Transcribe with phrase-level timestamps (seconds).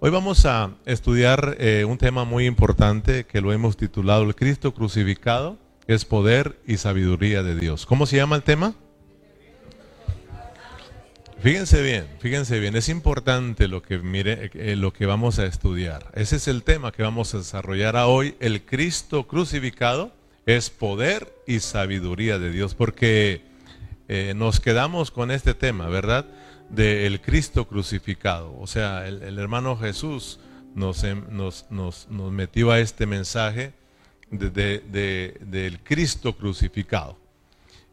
[0.00, 4.72] Hoy vamos a estudiar eh, un tema muy importante que lo hemos titulado El Cristo
[4.72, 7.84] crucificado es poder y sabiduría de Dios.
[7.84, 8.74] ¿Cómo se llama el tema?
[11.40, 16.06] Fíjense bien, fíjense bien, es importante lo que mire eh, lo que vamos a estudiar.
[16.14, 20.12] Ese es el tema que vamos a desarrollar hoy, el Cristo crucificado
[20.46, 23.42] es poder y sabiduría de Dios, porque
[24.06, 26.24] eh, nos quedamos con este tema, ¿verdad?
[26.70, 28.54] Del Cristo crucificado.
[28.58, 30.38] O sea, el, hermano Jesús
[30.74, 33.72] nos, em, nos, nos, nos, metió a este mensaje
[34.30, 37.16] de, del Cristo crucificado.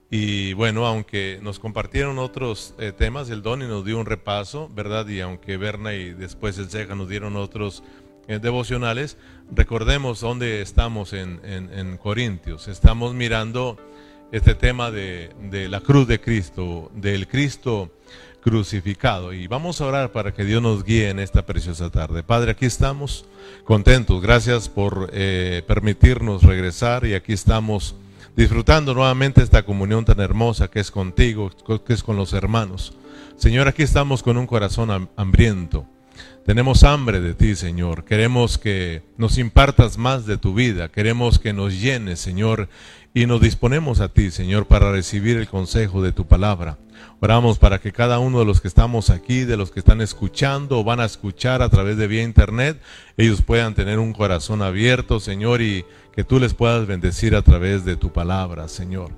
[0.10, 5.08] Y bueno, aunque nos compartieron otros eh, temas, el Doni nos dio un repaso, ¿verdad?
[5.08, 7.84] Y aunque Berna y después el Ceja nos dieron otros
[8.28, 9.18] eh, devocionales,
[9.52, 12.68] recordemos dónde estamos en, en, Corintios.
[12.68, 13.78] Estamos mirando
[14.32, 17.92] este tema de, de, la cruz de Cristo, del Cristo
[18.46, 19.34] crucificado.
[19.34, 22.22] Y vamos a orar para que Dios nos guíe en esta preciosa tarde.
[22.22, 23.26] Padre, aquí estamos
[23.64, 24.22] contentos.
[24.22, 27.96] Gracias por eh, permitirnos regresar y aquí estamos
[28.36, 31.50] disfrutando nuevamente esta comunión tan hermosa que es contigo,
[31.84, 32.94] que es con los hermanos.
[33.36, 35.88] Señor, aquí estamos con un corazón hambriento
[36.46, 38.06] tenemos hambre de ti, Señor.
[38.06, 40.90] Queremos que nos impartas más de tu vida.
[40.90, 42.70] Queremos que nos llenes, Señor.
[43.18, 46.78] Y nos disponemos a ti, Señor, para recibir el consejo de tu palabra.
[47.22, 50.80] Oramos para que cada uno de los que estamos aquí, de los que están escuchando
[50.80, 52.78] o van a escuchar a través de vía internet,
[53.16, 57.86] ellos puedan tener un corazón abierto, Señor, y que tú les puedas bendecir a través
[57.86, 59.12] de tu palabra, Señor.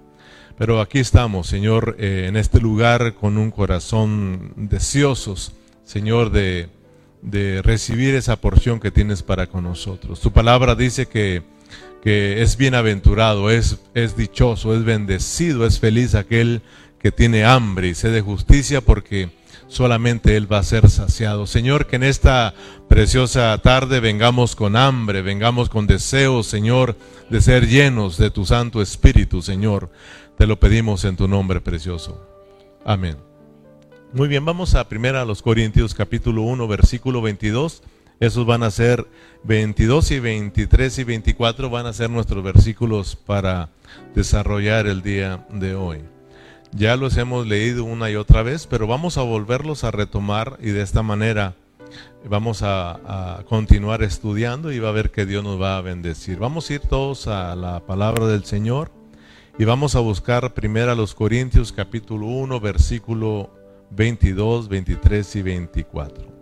[0.60, 5.54] Pero aquí estamos, Señor, eh, en este lugar con un corazón deseosos,
[5.86, 6.70] Señor, de
[7.22, 10.20] de recibir esa porción que tienes para con nosotros.
[10.20, 11.44] Tu palabra dice que,
[12.02, 16.62] que es bienaventurado, es, es dichoso, es bendecido, es feliz aquel
[17.00, 19.30] que tiene hambre y sed de justicia porque
[19.68, 21.48] solamente Él va a ser saciado.
[21.48, 22.54] Señor, que en esta
[22.88, 26.96] preciosa tarde vengamos con hambre, vengamos con deseos, Señor,
[27.30, 29.90] de ser llenos de tu Santo Espíritu, Señor.
[30.38, 32.22] Te lo pedimos en tu nombre precioso.
[32.86, 33.18] Amén.
[34.14, 37.84] Muy bien, vamos a primera a los Corintios capítulo 1 versículo 22.
[38.20, 39.08] Esos van a ser
[39.44, 43.70] 22 y 23 y 24 van a ser nuestros versículos para
[44.16, 46.02] desarrollar el día de hoy.
[46.72, 50.72] Ya los hemos leído una y otra vez, pero vamos a volverlos a retomar y
[50.72, 51.56] de esta manera
[52.28, 56.40] vamos a, continuar estudiando y va a ver que Dios nos va a bendecir.
[56.40, 58.92] Vamos a ir todos a la palabra del Señor
[59.60, 63.52] y vamos a buscar primero a los Corintios capítulo 1 versículo
[63.92, 66.37] 22, 23 y 24.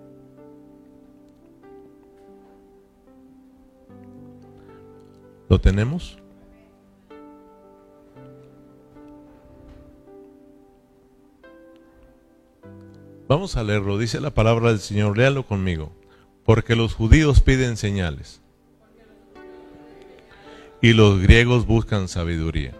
[5.49, 6.17] ¿Lo tenemos?
[13.27, 15.91] Vamos a leerlo, dice la palabra del Señor, léalo conmigo.
[16.43, 18.41] Porque los judíos piden señales
[20.79, 22.73] y los griegos buscan sabiduría.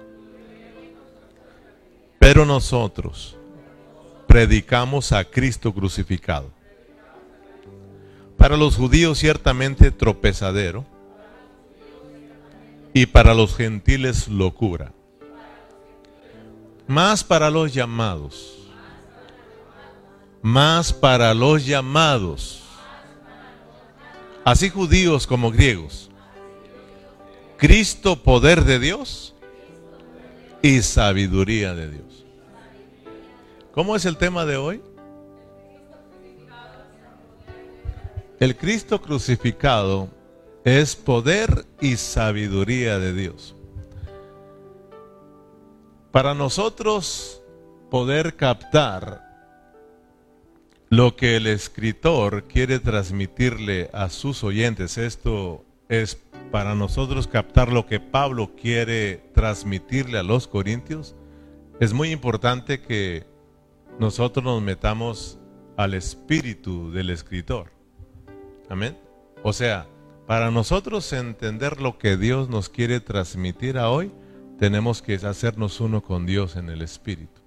[2.20, 3.38] Pero nosotros
[4.28, 6.52] predicamos a Cristo crucificado.
[8.38, 10.86] Para los judíos ciertamente tropezadero
[12.96, 14.94] y para los gentiles locura.
[16.88, 18.70] Más para los llamados.
[20.42, 22.64] Más para los llamados.
[24.46, 26.10] Así judíos como griegos.
[27.58, 29.36] Cristo poder de Dios
[30.62, 32.26] y sabiduría de Dios.
[33.74, 34.82] ¿Cómo es el tema de hoy?
[38.40, 40.08] El Cristo crucificado
[40.66, 43.56] es poder y sabiduría de Dios.
[46.12, 47.44] Para nosotros
[47.92, 49.24] poder captar
[50.90, 56.20] lo que el escritor quiere transmitirle a sus oyentes, esto es
[56.52, 61.16] para nosotros captar lo que Pablo quiere transmitirle a los corintios,
[61.80, 63.28] es muy importante que
[64.00, 65.38] nosotros nos metamos
[65.78, 67.72] al espíritu del escritor.
[68.70, 68.98] Amén.
[69.44, 69.88] O sea,
[70.28, 74.12] para nosotros entender lo que Dios nos quiere transmitir a hoy,
[74.58, 77.42] tenemos que hacernos uno con Dios en el espíritu.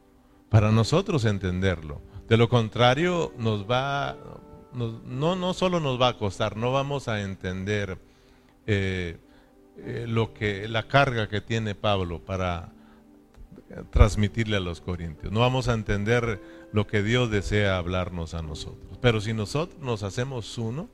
[0.49, 2.01] Para nosotros entenderlo.
[2.29, 4.17] De lo contrario, nos va,
[4.73, 7.99] no, no solo nos va a costar, no vamos a entender
[8.67, 9.17] eh,
[9.79, 12.73] eh, lo que, la carga que tiene Pablo para
[13.91, 15.33] transmitirle a los corintios.
[15.33, 16.41] No vamos a entender
[16.73, 18.99] lo que Dios desea hablarnos a nosotros.
[19.01, 20.89] Pero si nosotros nos hacemos uno,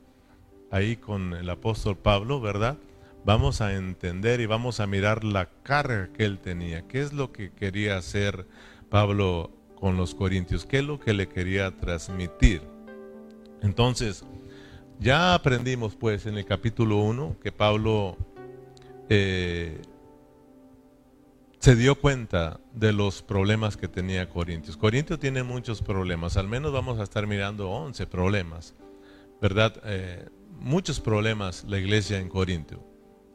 [0.71, 2.77] ahí con el apóstol Pablo, ¿verdad?
[3.23, 6.87] Vamos a entender y vamos a mirar la carga que él tenía.
[6.87, 8.45] ¿Qué es lo que quería hacer
[8.89, 10.65] Pablo con los corintios?
[10.65, 12.61] ¿Qué es lo que le quería transmitir?
[13.61, 14.25] Entonces,
[14.99, 18.15] Ya aprendimos pues en el capítulo 1 que Pablo
[19.09, 19.81] eh,
[21.59, 24.77] se dio cuenta de los problemas que tenía Corintios.
[24.77, 28.73] Corintios tiene muchos problemas, al menos vamos a estar mirando 11 problemas,
[29.41, 29.73] ¿verdad?
[29.83, 30.29] Eh,
[30.59, 32.83] muchos problemas la iglesia en Corintio.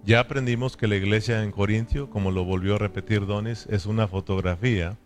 [0.05, 4.09] Ya aprendimos que la iglesia en Corintio, como lo volvió a repetir Donis, es una
[4.09, 4.99] fotografía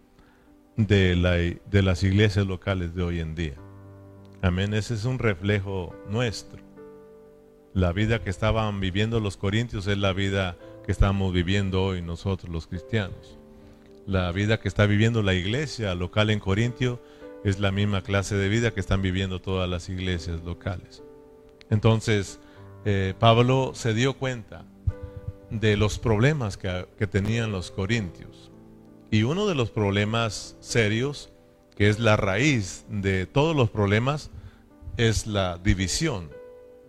[0.77, 3.55] de, la, de las iglesias locales de hoy en día.
[4.43, 6.63] Amén, ese es un reflejo nuestro.
[7.73, 12.53] La vida que estaban viviendo los corintios es la vida que estamos viviendo hoy nosotros
[12.53, 13.39] los cristianos.
[14.07, 17.01] La vida que está viviendo la iglesia local en Corintio
[17.43, 21.04] es la misma clase de vida que están viviendo todas las iglesias locales.
[21.75, 22.39] Entonces,
[22.85, 24.65] eh, Pablo se dio cuenta
[25.51, 28.53] de los problemas que, que tenían los corintios.
[29.11, 31.33] Y uno de los problemas serios,
[31.77, 34.31] que es la raíz de todos los problemas,
[34.97, 36.31] es la división.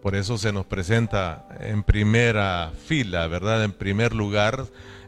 [0.04, 3.64] Por eso se nos presenta en primera fila, ¿verdad?
[3.64, 4.68] En primer lugar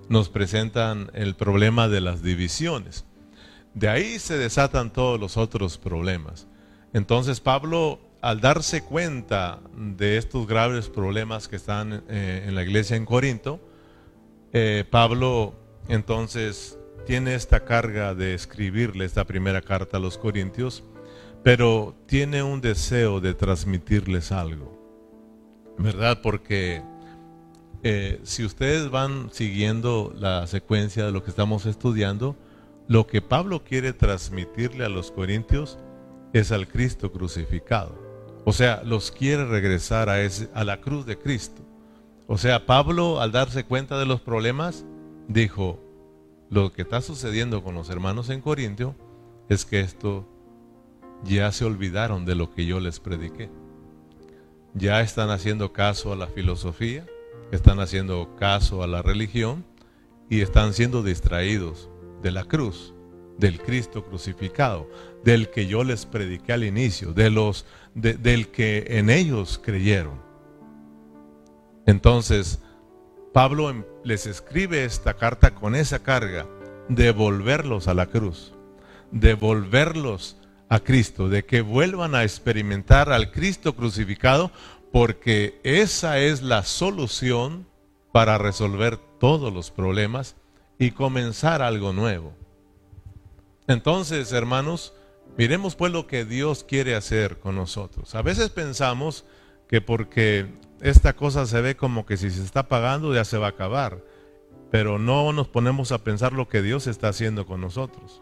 [0.10, 3.06] nos presentan el problema de las divisiones.
[3.76, 6.48] De ahí se desatan todos los otros problemas.
[6.94, 12.98] Entonces Pablo, al darse cuenta de estos graves problemas que están eh, en la iglesia
[12.98, 13.60] en Corinto,
[14.54, 15.56] eh, Pablo
[15.88, 20.84] entonces tiene esta carga de escribirle esta primera carta a los Corintios
[21.48, 24.78] pero tiene un deseo de transmitirles algo,
[25.78, 26.20] ¿verdad?
[26.22, 26.82] Porque
[27.84, 32.36] eh, si ustedes van siguiendo la secuencia de lo que estamos estudiando,
[32.90, 35.80] lo que Pablo quiere transmitirle a los corintios
[36.34, 38.07] es al Cristo crucificado.
[38.50, 41.62] O sea, los quiere regresar a, ese, a la cruz de Cristo.
[42.28, 44.86] O sea, Pablo al darse cuenta de los problemas,
[45.28, 45.84] dijo,
[46.50, 48.96] lo que está sucediendo con los hermanos en Corintio
[49.50, 50.26] es que esto
[51.26, 53.50] ya se olvidaron de lo que yo les prediqué.
[54.74, 57.06] Ya están haciendo caso a la filosofía,
[57.52, 59.66] están haciendo caso a la religión
[60.30, 61.90] y están siendo distraídos
[62.22, 62.96] de la cruz,
[63.38, 64.90] del Cristo crucificado,
[65.24, 70.22] del que yo les prediqué al inicio, de los del que en ellos creyeron.
[71.86, 72.60] Entonces,
[73.34, 76.48] Pablo les escribe esta carta con esa carga
[76.90, 78.54] de volverlos a la cruz,
[79.12, 80.38] de volverlos
[80.70, 84.52] a Cristo, de que vuelvan a experimentar al Cristo crucificado,
[84.92, 87.68] porque esa es la solución
[88.12, 90.36] para resolver todos los problemas
[90.80, 92.34] y comenzar algo nuevo.
[93.68, 94.94] Entonces, hermanos,
[95.38, 98.16] miremos pues lo que Dios quiere hacer con nosotros.
[98.16, 99.26] A veces pensamos
[99.68, 100.48] que porque
[100.82, 104.02] esta cosa se ve como que si se está pagando ya se va a acabar,
[104.72, 108.22] pero no nos ponemos a pensar lo que Dios está haciendo con nosotros.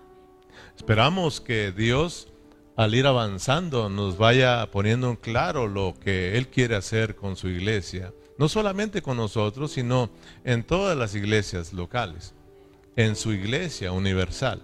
[0.76, 2.30] Esperamos que Dios
[2.76, 7.48] al ir avanzando nos vaya poniendo en claro lo que Él quiere hacer con su
[7.48, 10.10] iglesia, no solamente con nosotros, sino
[10.44, 12.34] en todas las iglesias locales,
[12.96, 14.62] en su iglesia universal.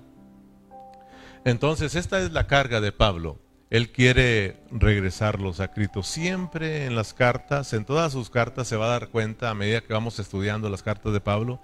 [1.43, 3.39] Entonces, esta es la carga de Pablo.
[3.71, 6.03] Él quiere regresarlos a Cristo.
[6.03, 9.81] Siempre en las cartas, en todas sus cartas, se va a dar cuenta a medida
[9.81, 11.61] que vamos estudiando las cartas de Pablo,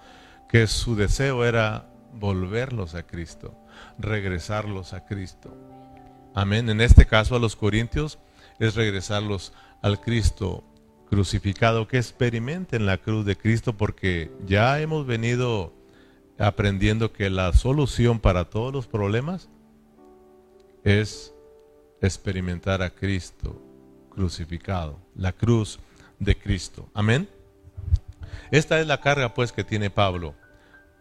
[0.49, 3.53] que su deseo era volverlos a Cristo,
[3.99, 5.55] regresarlos a Cristo.
[6.33, 6.69] Amén.
[6.69, 8.19] En este caso a los corintios
[8.57, 10.63] es regresarlos al Cristo
[11.09, 15.73] crucificado, que experimenten la cruz de Cristo, porque ya hemos venido
[16.39, 19.49] aprendiendo que la solución para todos los problemas
[20.87, 21.33] es
[22.01, 23.61] experimentar a Cristo
[24.09, 25.79] crucificado, la cruz
[26.17, 26.89] de Cristo.
[26.93, 27.27] Amén.
[28.51, 30.33] Esta es la carga pues que tiene Pablo,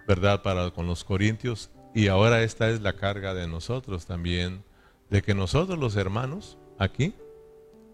[0.09, 0.43] ¿verdad?
[0.43, 4.65] Para con los corintios y ahora esta es la carga de nosotros también
[5.09, 7.15] de que nosotros los hermanos aquí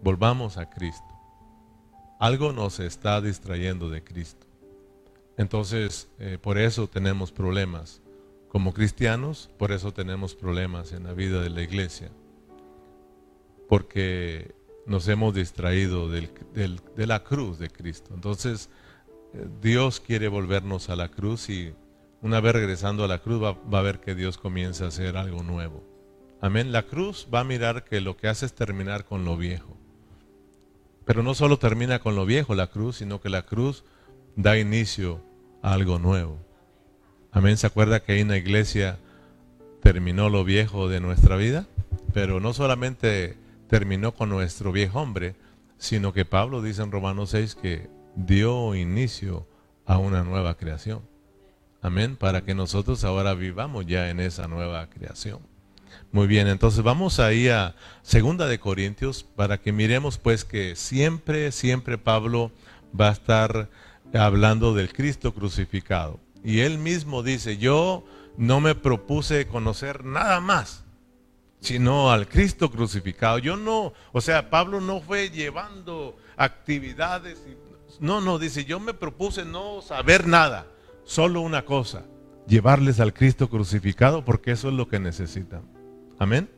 [0.03, 1.05] volvamos a Cristo.
[2.19, 4.47] Algo nos está distrayendo de Cristo.
[5.37, 8.02] Entonces, eh, por eso tenemos problemas.
[8.53, 12.11] Como cristianos, por eso tenemos problemas en la vida de la iglesia.
[13.67, 14.55] Porque
[14.85, 18.13] nos hemos distraído de la cruz de Cristo.
[18.13, 18.69] Entonces,
[19.33, 21.73] eh, Dios quiere volvernos a la cruz y
[22.21, 25.17] una vez regresando a la cruz va, va a ver que Dios comienza a hacer
[25.17, 25.83] algo nuevo.
[26.43, 26.73] Amén.
[26.73, 29.79] La cruz va a mirar que lo que hace es terminar con lo viejo.
[31.07, 33.83] Pero no solo termina con lo viejo la cruz, sino que la cruz
[34.37, 35.23] da inicio
[35.63, 36.52] a algo nuevo.
[37.35, 37.57] Amén.
[37.57, 38.99] ¿Se acuerda que ahí en la iglesia
[39.83, 41.67] terminó lo viejo de nuestra vida?
[42.13, 45.35] Pero no solamente terminó con nuestro viejo hombre,
[45.79, 49.47] sino que Pablo dice en Romanos 6 que dio inicio
[49.87, 51.01] a una nueva creación.
[51.81, 52.17] Amén.
[52.17, 55.39] Para que nosotros ahora vivamos ya en esa nueva creación.
[56.13, 61.51] Muy bien, entonces vamos ahí a Segunda de Corintios para que miremos pues que siempre,
[61.51, 62.53] siempre Pablo
[62.99, 63.71] va a estar
[64.13, 66.21] hablando del Cristo crucificado.
[66.45, 68.05] Y él mismo dice, yo
[68.37, 70.85] no me propuse conocer nada más,
[71.61, 73.39] sino al Cristo crucificado.
[73.39, 77.43] Yo no, o sea, Pablo no fue llevando actividades.
[78.01, 80.67] no, no, dice, yo me propuse no saber nada,
[81.05, 82.05] solo una cosa,
[82.47, 85.63] llevarles al Cristo crucificado porque eso es lo que necesitan.
[86.19, 86.49] Amén.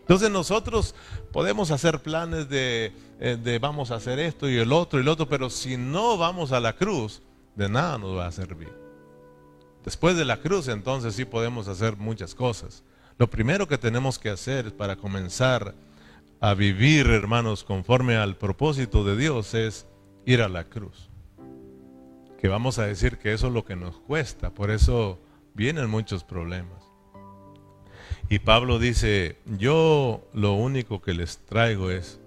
[0.00, 0.94] Entonces nosotros
[1.32, 5.08] podemos hacer planes de, eh, de, vamos a hacer esto y el otro y el
[5.08, 7.22] otro, pero si no vamos a la cruz,
[7.54, 8.72] de nada nos va a servir.
[9.84, 12.84] Después de la cruz entonces sí podemos hacer muchas cosas.
[13.18, 15.74] Lo primero que tenemos que hacer para comenzar
[16.40, 19.86] a vivir, hermanos, conforme al propósito de Dios es
[20.24, 21.08] ir a la cruz.
[22.40, 25.20] Que vamos a decir que eso es lo que nos cuesta, por eso
[25.54, 26.82] vienen muchos problemas.
[28.28, 32.18] Y Pablo dice, yo lo único que les traigo es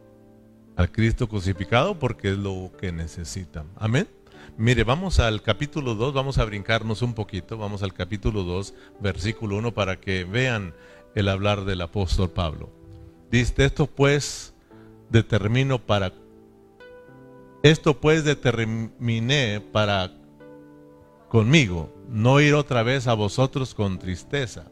[0.76, 3.66] al Cristo crucificado porque es lo que necesitan.
[3.76, 4.08] Amén.
[4.58, 9.58] Mire, vamos al capítulo 2, vamos a brincarnos un poquito, vamos al capítulo 2, versículo
[9.58, 10.74] 1, para que vean
[11.14, 12.70] el hablar del apóstol Pablo.
[13.30, 14.54] Dice, esto pues
[15.10, 16.14] determino para,
[17.64, 20.14] esto pues determiné para
[21.28, 24.72] conmigo, no ir otra vez a vosotros con tristeza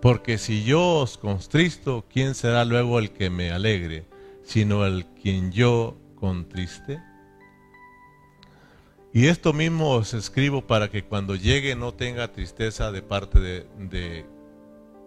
[0.00, 4.06] porque si yo os contristo, ¿quién será luego el que me alegre,
[4.42, 7.02] sino el quien yo contriste?
[9.12, 14.26] Y esto mismo os escribo para que cuando llegue no tenga tristeza de parte de,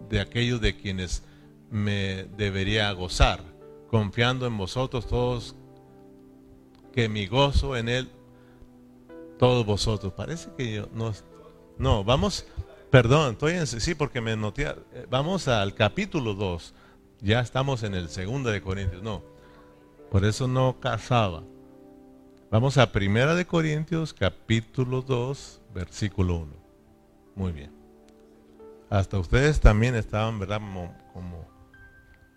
[0.10, 1.24] de, aquellos de quienes
[1.72, 3.40] me debería gozar,
[3.90, 5.56] confiando en vosotros todos,
[6.92, 8.10] que mi gozo en él,
[9.40, 10.14] todos vosotros.
[10.14, 11.14] Parece que yo no...
[11.80, 12.46] No, vamos,
[12.94, 14.72] Perdón, estoy en, sí, porque me noté.
[15.10, 16.76] Vamos al capítulo 2.
[17.22, 19.02] Ya estamos en el segundo de Corintios.
[19.02, 19.24] No,
[20.12, 21.42] por eso no casaba.
[22.54, 26.54] Vamos a Primera de Corintios, capítulo 2, versículo 1.
[27.34, 27.72] Muy bien.
[28.92, 30.62] Hasta ustedes también estaban, ¿verdad?
[31.14, 31.48] como...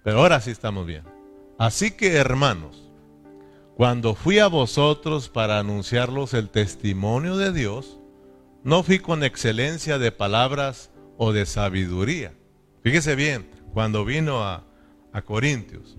[0.02, 1.02] Pero ahora sí estamos bien.
[1.58, 2.90] Así que, hermanos,
[3.76, 7.98] cuando fui a vosotros para anunciarlos el testimonio de Dios,
[8.64, 12.32] no fui con excelencia de palabras o de sabiduría.
[12.82, 14.64] Fíjese bien, cuando vino a,
[15.26, 15.98] Corintios.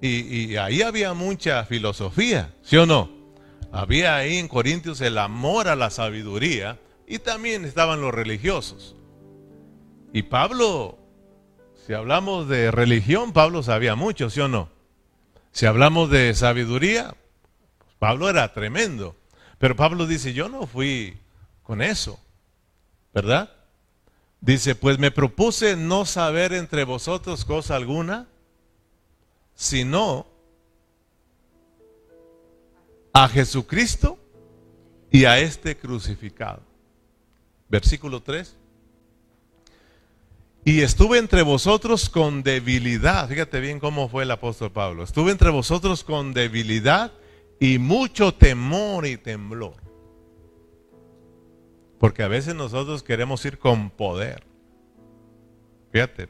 [0.00, 3.17] Y, ahí había mucha filosofía, ¿sí o no?
[3.72, 8.96] Había ahí en Corintios el amor a la sabiduría y también estaban los religiosos.
[10.12, 10.98] Y Pablo,
[11.86, 14.70] si hablamos de religión, Pablo sabía mucho, ¿sí o no?
[15.52, 17.14] Si hablamos de sabiduría,
[17.98, 19.16] Pablo era tremendo.
[19.58, 21.18] Pero Pablo dice, yo no fui
[21.62, 22.18] con eso,
[23.12, 23.50] ¿verdad?
[24.40, 28.28] Dice, pues me propuse no saber entre vosotros cosa alguna,
[29.54, 30.26] sino
[33.22, 34.16] a Jesucristo
[35.10, 36.62] y a este crucificado.
[37.68, 38.56] Versículo 3.
[40.64, 43.28] Y estuve entre vosotros con debilidad.
[43.28, 45.02] Fíjate bien cómo fue el apóstol Pablo.
[45.02, 47.12] Estuve entre vosotros con debilidad
[47.58, 49.74] y mucho temor y temblor.
[51.98, 54.44] Porque a veces nosotros queremos ir con poder.
[55.90, 56.28] Fíjate,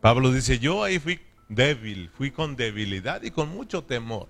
[0.00, 1.20] Pablo dice, yo ahí fui
[1.50, 4.28] débil, fui con debilidad y con mucho temor.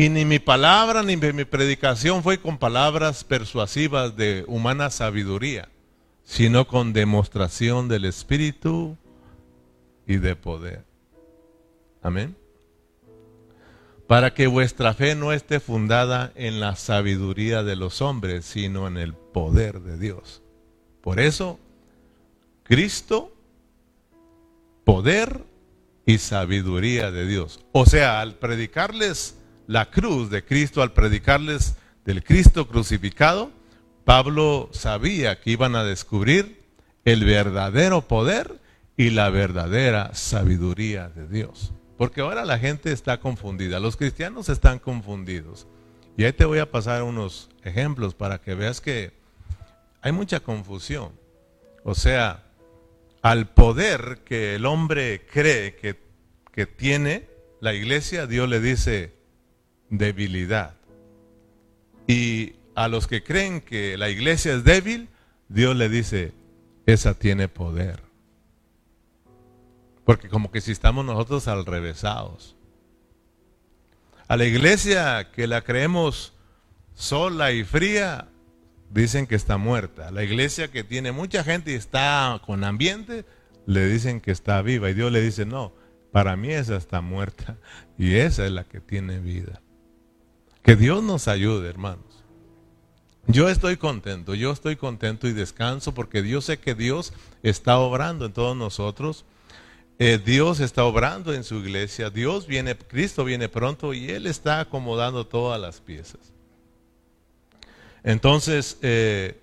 [0.00, 5.68] Y ni mi palabra ni mi predicación fue con palabras persuasivas de humana sabiduría,
[6.24, 8.96] sino con demostración del Espíritu
[10.06, 10.84] y de poder.
[12.02, 12.34] Amén
[14.06, 18.96] para que vuestra fe no esté fundada en la sabiduría de los hombres, sino en
[18.96, 20.42] el poder de Dios.
[21.02, 21.60] Por eso,
[22.64, 23.32] Cristo,
[24.82, 25.44] poder
[26.06, 27.60] y sabiduría de Dios.
[27.70, 29.36] O sea, al predicarles
[29.70, 33.52] la cruz de Cristo, al predicarles del Cristo crucificado,
[34.04, 36.60] Pablo sabía que iban a descubrir
[37.04, 38.58] el verdadero poder
[38.96, 41.72] y la verdadera sabiduría de Dios.
[41.96, 45.68] Porque ahora la gente está confundida, los cristianos están confundidos.
[46.16, 49.12] Y ahí te voy a pasar unos ejemplos para que veas que
[50.02, 51.12] hay mucha confusión.
[51.84, 52.42] O sea,
[53.22, 55.96] al poder que el hombre cree que,
[56.52, 57.28] que tiene
[57.60, 59.19] la iglesia, Dios le dice
[59.90, 60.74] debilidad.
[62.06, 65.08] Y a los que creen que la iglesia es débil,
[65.48, 66.32] Dios le dice,
[66.86, 68.02] esa tiene poder.
[70.04, 72.56] Porque como que si estamos nosotros al revésados.
[74.28, 76.32] A la iglesia que la creemos
[76.94, 78.28] sola y fría,
[78.90, 80.10] dicen que está muerta.
[80.10, 83.24] La iglesia que tiene mucha gente y está con ambiente,
[83.66, 85.72] le dicen que está viva y Dios le dice, no,
[86.12, 87.56] para mí esa está muerta
[87.98, 89.60] y esa es la que tiene vida.
[90.62, 92.04] Que Dios nos ayude, hermanos.
[93.26, 97.12] Yo estoy contento, yo estoy contento y descanso porque Dios sé que Dios
[97.42, 99.24] está obrando en todos nosotros.
[99.98, 104.60] Eh, Dios está obrando en su iglesia, Dios viene, Cristo viene pronto y Él está
[104.60, 106.32] acomodando todas las piezas.
[108.02, 109.38] Entonces, eh,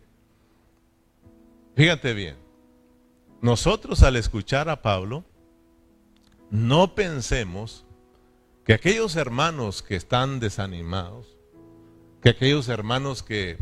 [1.75, 2.35] fíjate bien,
[3.39, 5.23] nosotros al escuchar a Pablo,
[6.49, 7.85] no pensemos
[8.67, 11.37] que aquellos hermanos que están desanimados,
[12.21, 13.57] que aquellos hermanos que,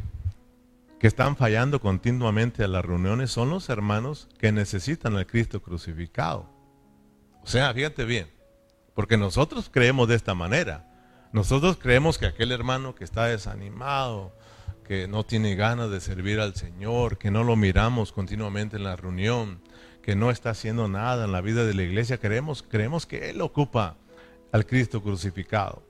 [1.00, 6.50] que están fallando continuamente a las reuniones son los hermanos que necesitan al Cristo crucificado.
[7.44, 8.32] O sea, fíjate bien,
[8.96, 10.92] porque nosotros creemos de esta manera.
[11.32, 14.36] Nosotros creemos que aquel hermano que está desanimado,
[14.88, 18.96] que no tiene ganas de servir al Señor, que no lo miramos continuamente en la
[18.96, 19.62] reunión,
[20.02, 23.42] que no está haciendo nada en la vida de la iglesia, creemos, creemos que Él
[23.42, 23.98] ocupa
[24.56, 25.84] al Cristo crucificado.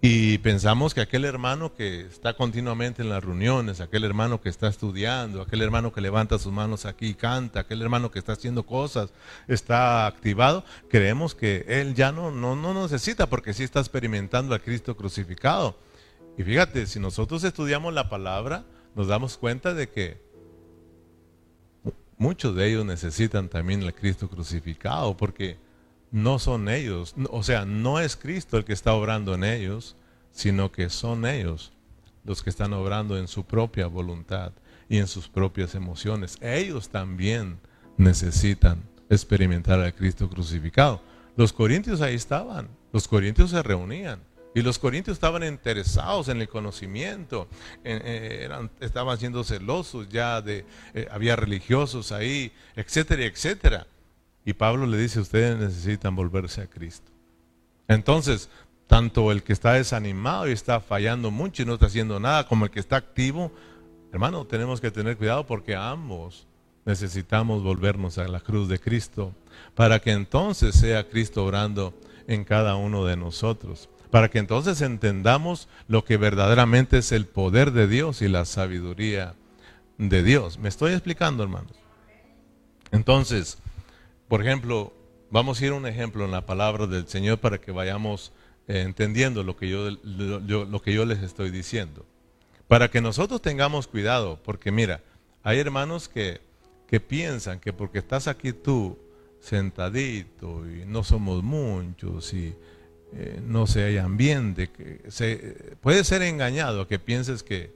[0.00, 4.66] Y pensamos que aquel hermano que está continuamente en las reuniones, aquel hermano que está
[4.66, 8.64] estudiando, aquel hermano que levanta sus manos aquí y canta, aquel hermano que está haciendo
[8.64, 9.12] cosas,
[9.46, 14.62] está activado, creemos que él ya no, no, no necesita porque sí está experimentando al
[14.62, 15.76] Cristo crucificado.
[16.36, 18.64] Y fíjate, si nosotros estudiamos la palabra,
[18.96, 20.20] nos damos cuenta de que
[22.18, 25.69] muchos de ellos necesitan también al Cristo crucificado, porque
[26.10, 29.96] no son ellos, o sea, no es Cristo el que está obrando en ellos,
[30.32, 31.72] sino que son ellos
[32.24, 34.52] los que están obrando en su propia voluntad
[34.88, 36.36] y en sus propias emociones.
[36.40, 37.58] Ellos también
[37.96, 41.00] necesitan experimentar al Cristo crucificado.
[41.36, 44.20] Los corintios ahí estaban, los corintios se reunían.
[44.52, 47.46] Y los corintios estaban interesados en el conocimiento,
[47.84, 53.86] eh, eran, estaban siendo celosos ya de, eh, había religiosos ahí, etcétera, etcétera.
[54.44, 57.10] Y Pablo le dice, ustedes necesitan volverse a Cristo.
[57.88, 58.48] Entonces,
[58.86, 62.64] tanto el que está desanimado y está fallando mucho y no está haciendo nada, como
[62.64, 63.52] el que está activo,
[64.12, 66.46] hermano, tenemos que tener cuidado porque ambos
[66.84, 69.34] necesitamos volvernos a la cruz de Cristo
[69.74, 71.94] para que entonces sea Cristo orando
[72.26, 77.70] en cada uno de nosotros para que entonces entendamos lo que verdaderamente es el poder
[77.72, 79.34] de Dios y la sabiduría
[79.98, 80.58] de Dios.
[80.58, 81.72] ¿Me estoy explicando, hermanos?
[82.90, 83.58] Entonces,
[84.30, 84.92] por ejemplo,
[85.28, 88.32] vamos a ir a un ejemplo en la palabra del Señor para que vayamos
[88.68, 92.06] eh, entendiendo lo que yo, lo que yo les estoy diciendo.
[92.68, 95.00] Para que nosotros tengamos cuidado, porque mira,
[95.42, 96.40] hay hermanos que,
[96.86, 98.96] que piensan que porque estás aquí tú
[99.40, 102.54] sentadito y no somos muchos y
[103.12, 107.72] eh, no se hay ambiente, que se, puede ser engañado que pienses que,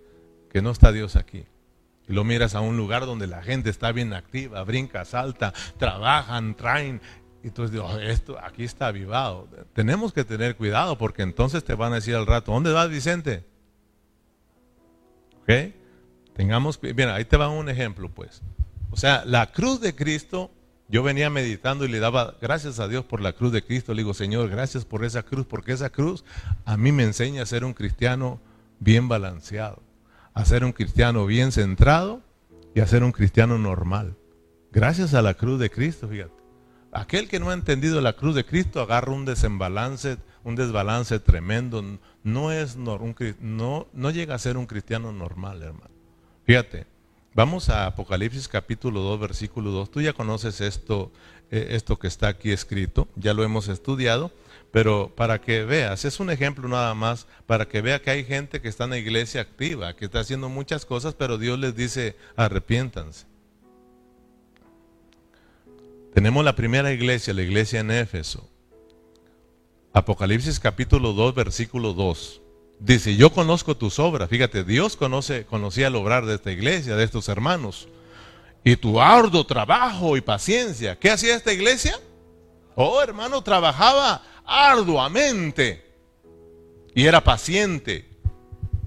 [0.53, 1.47] que no está Dios aquí.
[2.09, 6.55] Y lo miras a un lugar donde la gente está bien activa, brinca, salta, trabajan,
[6.55, 7.01] traen.
[7.43, 9.49] Y tú dices, esto aquí está avivado.
[9.75, 13.45] Tenemos que tener cuidado porque entonces te van a decir al rato, ¿dónde vas Vicente?
[15.43, 15.75] ¿Ok?
[16.35, 18.43] Tengamos, bien, ahí te va un ejemplo pues.
[18.91, 20.51] O sea, la cruz de Cristo
[20.89, 23.95] yo venía meditando y le daba gracias a Dios por la cruz de Cristo.
[23.95, 26.25] Le digo, Señor, gracias por esa cruz, porque esa cruz
[26.65, 28.41] a mí me enseña a ser un cristiano
[28.81, 29.83] bien balanceado,
[30.35, 32.21] a ser un cristiano bien centrado
[32.75, 34.17] y a ser un cristiano normal.
[34.73, 36.35] Gracias a la cruz de Cristo, fíjate.
[36.93, 41.83] Aquel que no ha entendido la cruz de Cristo agarra un desembalance, un desbalance tremendo.
[42.23, 42.99] No, es, no,
[43.93, 45.91] no llega a ser un cristiano normal, hermano.
[46.45, 46.87] Fíjate,
[47.37, 49.91] Vamos a Apocalipsis capítulo 2, versículo 2.
[49.91, 51.11] Tú ya conoces esto,
[51.51, 54.31] eh, esto que está aquí escrito, ya lo hemos estudiado,
[54.71, 58.61] pero para que veas, es un ejemplo nada más, para que vea que hay gente
[58.61, 62.17] que está en la iglesia activa, que está haciendo muchas cosas, pero Dios les dice,
[62.37, 63.27] arrepiéntanse.
[66.15, 68.49] Tenemos la primera iglesia, la iglesia en Éfeso.
[69.93, 72.44] Apocalipsis capítulo 2, versículo 2.
[72.81, 74.29] Dice, yo conozco tus obras.
[74.29, 77.89] Fíjate, Dios conoce, conocía el obrar de esta iglesia, de estos hermanos.
[78.63, 80.99] Y tu arduo trabajo y paciencia.
[80.99, 81.99] ¿Qué hacía esta iglesia?
[82.75, 85.85] Oh, hermano, trabajaba arduamente.
[86.95, 88.09] Y era paciente.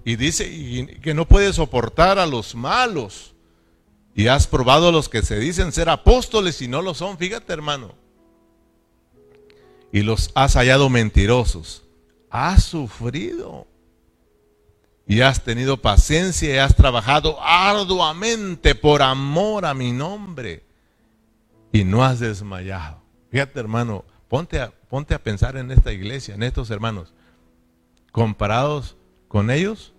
[0.04, 3.34] Y dice que no puede soportar a los malos.
[4.16, 7.18] Y has probado a los que se dicen ser apóstoles y no lo son.
[7.18, 7.94] Fíjate, hermano.
[9.92, 11.84] Y los has hallado mentirosos.
[12.30, 13.68] Has sufrido
[15.08, 20.66] y has tenido paciencia y has trabajado arduamente por amor a mi nombre
[21.72, 23.02] y no has desmayado.
[23.32, 27.14] Fíjate hermano, ponte a, ponte a pensar en esta iglesia, en estos hermanos.
[28.12, 29.94] Comparados con ellos,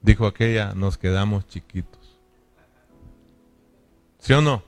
[0.00, 2.18] dijo aquella, nos quedamos chiquitos.
[4.18, 4.62] ¿Sí o no?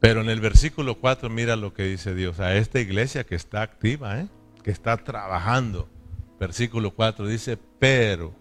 [0.00, 3.62] Pero en el versículo 4 mira lo que dice Dios a esta iglesia que está
[3.62, 4.28] activa, ¿eh?
[4.62, 5.88] que está trabajando.
[6.38, 8.34] Versículo 4 dice, pero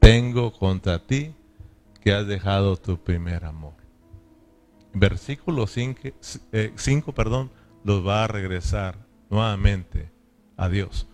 [0.00, 1.34] tengo contra ti
[2.00, 3.74] que has dejado tu primer amor.
[4.94, 6.08] Versículo 5,
[6.52, 6.72] eh,
[7.14, 7.50] perdón,
[7.84, 8.96] los va a regresar
[9.30, 10.10] nuevamente
[10.56, 11.06] a Dios,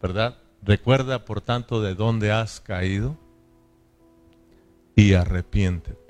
[0.00, 0.38] ¿verdad?
[0.62, 3.16] Recuerda, por tanto, de dónde has caído
[4.94, 6.07] y arrepiéntete.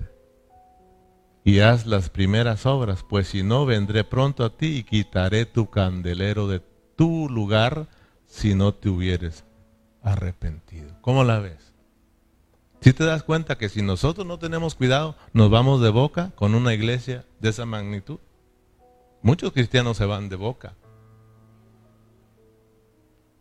[1.49, 5.71] Y haz las primeras obras, pues si no, vendré pronto a ti y quitaré tu
[5.71, 6.61] candelero de
[6.95, 7.89] tu lugar
[8.27, 9.47] si no te hubieres
[10.03, 11.01] arrepentido.
[11.01, 11.73] ¿Cómo la ves?
[12.83, 16.55] Si te das cuenta que si nosotros no tenemos cuidado, nos vamos de boca con
[16.55, 18.19] una iglesia de esa magnitud.
[19.23, 20.75] Muchos cristianos se van de boca.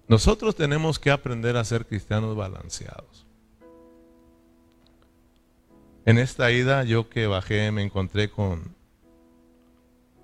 [0.08, 3.27] Nosotros tenemos que aprender a ser cristianos balanceados.
[6.08, 8.74] En esta ida yo que bajé me encontré con,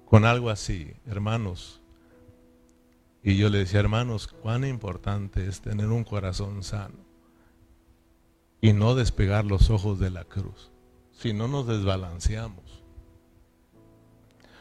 [0.06, 1.82] con algo así, hermanos.
[3.22, 6.96] Y yo le decía, hermanos, cuán importante es tener un corazón sano
[8.62, 10.72] y no despegar los ojos de la cruz.
[11.12, 12.82] Si no nos desbalanceamos.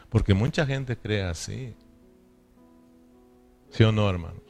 [0.09, 1.73] Porque mucha gente cree así.
[3.69, 4.43] ¿Sí o no, hermanos?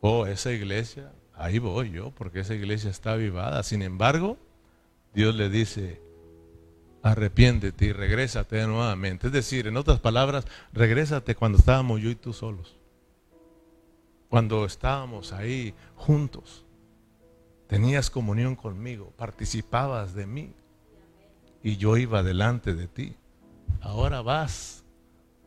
[0.00, 3.62] Oh, esa iglesia, ahí voy yo, porque esa iglesia está avivada.
[3.62, 4.38] Sin embargo,
[5.12, 6.00] Dios le dice,
[7.02, 9.28] arrepiéntete y regrésate nuevamente.
[9.28, 12.76] Es decir, en otras palabras, regrésate cuando estábamos yo y tú solos.
[14.28, 16.64] Cuando estábamos ahí juntos
[17.66, 20.52] tenías comunión conmigo, participabas de mí
[21.62, 23.16] y yo iba delante de ti.
[23.80, 24.84] Ahora vas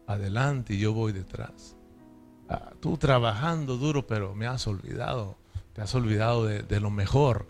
[0.07, 1.75] adelante y yo voy detrás.
[2.49, 5.37] Ah, tú trabajando duro, pero me has olvidado,
[5.73, 7.47] te has olvidado de, de lo mejor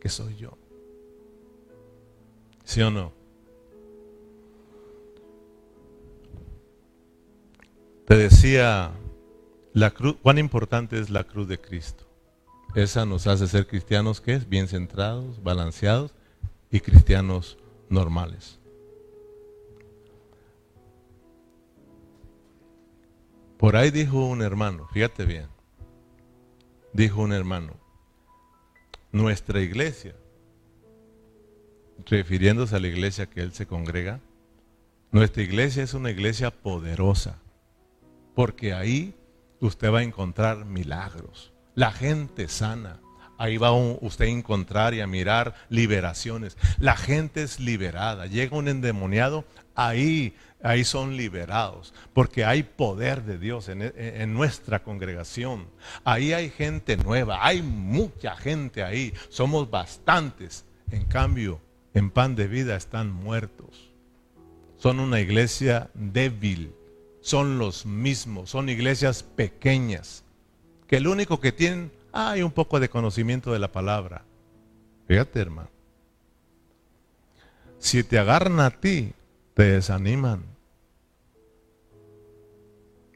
[0.00, 0.59] que soy yo.
[2.70, 3.12] ¿Sí o no?
[8.06, 8.92] Te decía
[9.72, 12.08] la cruz, cuán importante es la cruz de Cristo.
[12.76, 16.14] Esa nos hace ser cristianos que es bien centrados, balanceados
[16.70, 18.60] y cristianos normales.
[23.58, 25.48] Por ahí dijo un hermano, fíjate bien,
[26.92, 27.74] dijo un hermano,
[29.10, 30.14] nuestra iglesia,
[32.06, 34.20] refiriéndose a la iglesia que él se congrega,
[35.12, 37.38] nuestra iglesia es una iglesia poderosa,
[38.34, 39.14] porque ahí
[39.60, 43.00] usted va a encontrar milagros la gente sana.
[43.38, 46.58] Ahí va usted a encontrar y a mirar liberaciones.
[46.78, 48.26] La gente es liberada.
[48.26, 51.94] Llega un endemoniado, ahí, ahí son liberados.
[52.12, 55.68] Porque hay poder de Dios en, en nuestra congregación.
[56.04, 57.46] Ahí hay gente nueva.
[57.46, 59.14] Hay mucha gente ahí.
[59.30, 60.66] Somos bastantes.
[60.90, 61.62] En cambio,
[61.94, 63.90] en pan de vida están muertos.
[64.76, 66.74] Son una iglesia débil.
[67.20, 68.50] Son los mismos.
[68.50, 70.24] Son iglesias pequeñas
[70.90, 74.24] que el único que tienen, hay un poco de conocimiento de la palabra.
[75.06, 75.70] Fíjate, hermano.
[77.78, 79.12] Si te agarran a ti,
[79.54, 80.42] te desaniman.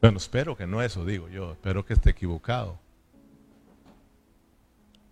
[0.00, 2.78] Bueno, espero que no eso digo yo, espero que esté equivocado.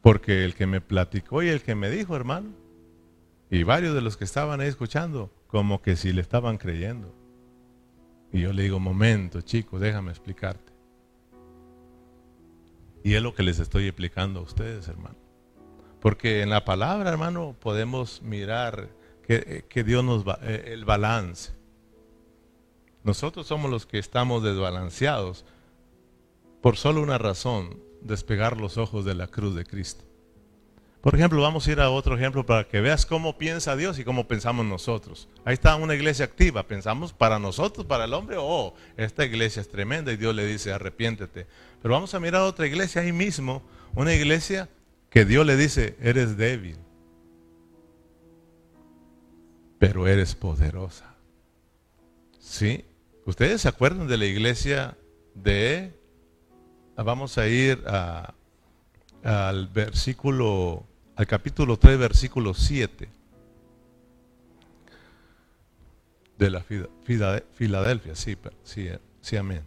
[0.00, 2.50] Porque el que me platicó y el que me dijo, hermano,
[3.52, 7.14] y varios de los que estaban ahí escuchando, como que si le estaban creyendo.
[8.32, 10.72] Y yo le digo, momento, chico, déjame explicarte.
[13.04, 15.16] Y es lo que les estoy explicando a ustedes, hermano.
[16.00, 18.88] Porque en la palabra, hermano, podemos mirar
[19.22, 21.52] que, Dios nos va, eh, el balance.
[23.04, 25.44] Nosotros somos los que estamos desbalanceados
[26.62, 30.04] por solo una razón, despegar los ojos de la cruz de Cristo.
[31.02, 34.04] Por ejemplo, vamos a ir a otro ejemplo para que veas cómo piensa Dios y
[34.04, 35.28] cómo pensamos nosotros.
[35.44, 36.62] Ahí está una iglesia activa.
[36.62, 40.72] Pensamos para nosotros, para el hombre, oh, esta iglesia es tremenda y Dios le dice,
[40.72, 41.48] arrepiéntete.
[41.82, 43.64] Pero vamos a mirar otra iglesia ahí mismo,
[43.96, 44.68] una iglesia
[45.10, 46.76] que Dios le dice, eres débil,
[49.80, 51.16] pero eres poderosa.
[52.38, 52.84] ¿Sí?
[53.26, 54.96] ¿Ustedes se acuerdan de la iglesia
[55.34, 55.92] de...
[56.94, 57.82] Vamos a ir
[59.24, 60.86] al versículo
[61.22, 63.08] al capítulo 3, versículo 7
[66.36, 66.64] de la
[67.54, 68.88] Filadelfia, sí, sí,
[69.20, 69.62] sí, amén.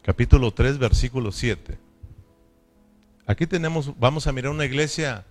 [0.00, 1.78] Capítulo 3, versículo 7.
[3.26, 5.26] Aquí tenemos, vamos a mirar una iglesia,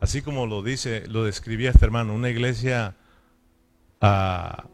[0.00, 2.96] así como lo dice, lo describía este hermano, una iglesia,
[4.00, 4.64] ah,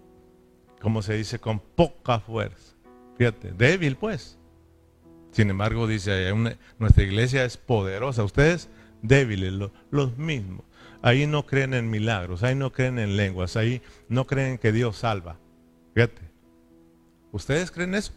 [0.80, 1.40] ¿cómo se dice?
[1.40, 2.74] Con poca fuerza.
[3.18, 4.38] Fíjate, débil pues.
[5.32, 6.32] Sin embargo, dice,
[6.78, 8.22] nuestra iglesia es poderosa.
[8.22, 8.68] Ustedes
[9.04, 9.52] débiles,
[9.90, 10.64] los, mismos.
[11.02, 14.96] Ahí no creen en milagros, ahí no creen en lenguas, ahí no creen que Dios
[14.96, 15.36] salva.
[15.94, 16.22] Fíjate.
[17.30, 18.12] ¿Ustedes creen eso?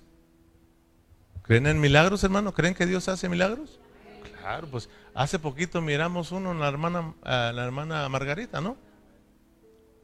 [1.44, 2.54] ¿Creen en milagros, hermano?
[2.54, 3.80] ¿Creen que Dios hace milagros?
[4.40, 8.78] Claro, pues hace poquito miramos uno en la hermana, la hermana Margarita, ¿no?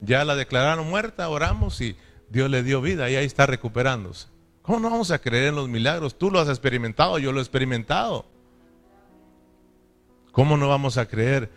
[0.02, 1.96] Ya la declararon muerta, oramos y
[2.30, 4.28] Dios le dio vida y ahí está recuperándose.
[4.62, 6.18] ¿Cómo no vamos a creer en los milagros?
[6.18, 8.26] Tú lo has experimentado, yo lo he experimentado.
[10.34, 11.52] ¿Cómo no vamos a creer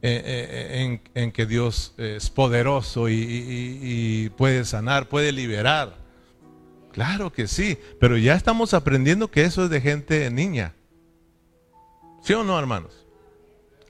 [0.00, 5.96] en, que Dios es poderoso y, puede sanar, puede liberar?
[6.92, 10.74] Claro que sí, pero ya estamos aprendiendo que eso es de gente niña.
[12.22, 13.04] ¿Sí o no, hermanos?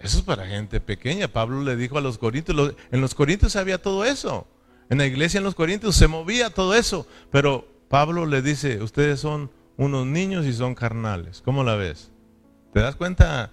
[0.00, 1.28] Eso es para gente pequeña.
[1.28, 4.46] Pablo le dijo a los corintios, en los corintios había todo eso.
[4.88, 9.20] En la iglesia en los corintios se movía todo eso, pero Pablo le dice, ustedes
[9.20, 11.42] son unos niños y son carnales.
[11.44, 12.10] ¿Cómo la ves?
[12.72, 13.52] ¿Te das cuenta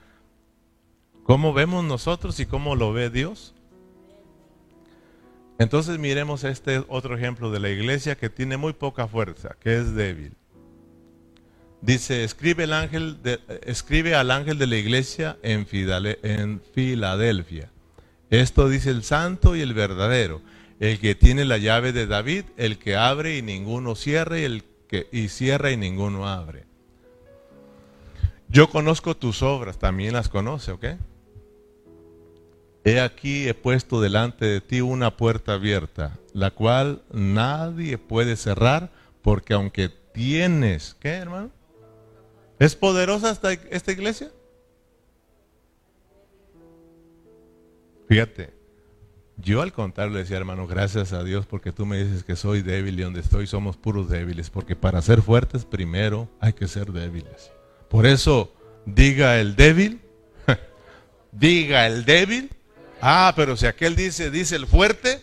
[1.23, 3.53] cómo vemos nosotros y cómo lo ve Dios?
[5.61, 9.93] Entonces miremos este otro ejemplo de la iglesia que tiene muy poca fuerza, que es
[9.93, 10.33] débil.
[11.81, 13.19] Dice, escribe, el ángel
[13.63, 15.67] escribe al ángel de la iglesia en,
[16.73, 17.69] Filadelfia.
[18.31, 20.41] Esto dice el santo y el verdadero,
[20.79, 24.63] el que tiene la llave de David, el que abre y ninguno cierra y el
[24.87, 26.65] que y cierra y ninguno abre.
[28.47, 30.85] Yo conozco tus obras, también las conoce, ¿ok?
[32.83, 38.91] He aquí he puesto delante de ti una puerta abierta, la cual nadie puede cerrar,
[39.21, 41.51] porque aunque tienes, ¿qué hermano?
[42.57, 44.31] ¿Es poderosa esta, esta iglesia?
[48.07, 48.53] Fíjate,
[49.37, 52.61] yo al contrario le decía, hermano, gracias a Dios porque tú me dices que soy
[52.61, 56.91] débil y donde estoy somos puros débiles, porque para ser fuertes primero hay que ser
[56.91, 57.51] débiles.
[57.89, 58.53] Por eso,
[58.85, 60.01] diga el débil,
[61.31, 62.49] diga el débil,
[63.01, 65.21] ah, pero si aquel dice, dice el fuerte,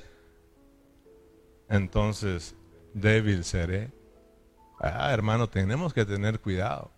[1.69, 2.55] entonces
[2.95, 3.91] débil seré.
[4.81, 6.91] Ah, hermano, tenemos que tener cuidado.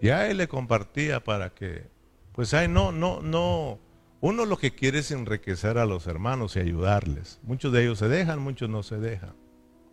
[0.00, 1.86] Y a él le compartía para que,
[2.32, 3.78] pues, ay, no, no, no
[4.20, 7.38] uno lo que quiere es enriquecer a los hermanos y ayudarles.
[7.42, 9.34] Muchos de ellos se dejan, muchos no se dejan.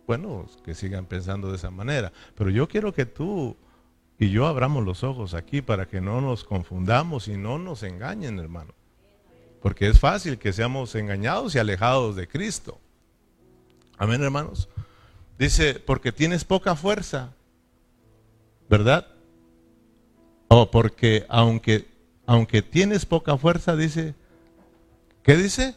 [0.06, 2.12] Bueno, que sigan pensando de esa manera.
[2.34, 3.56] Pero yo quiero que tú
[4.18, 8.38] y yo abramos los ojos aquí para que no nos confundamos y no nos engañen,
[8.38, 8.74] hermano.
[9.64, 12.78] Porque es fácil que seamos engañados y alejados de Cristo.
[13.96, 14.68] Amén, hermanos.
[15.38, 17.32] Dice, porque tienes poca fuerza,
[18.68, 19.06] ¿verdad?
[20.48, 21.88] O porque aunque,
[22.26, 24.14] aunque tienes poca fuerza, dice,
[25.22, 25.74] ¿Qué dice?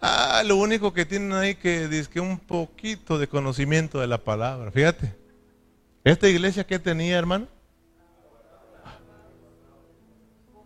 [0.00, 4.24] Ah, lo único que tienen ahí que dice que un poquito de conocimiento de la
[4.24, 4.70] palabra.
[4.70, 5.14] Fíjate.
[6.02, 7.46] Esta iglesia que tenía, hermano.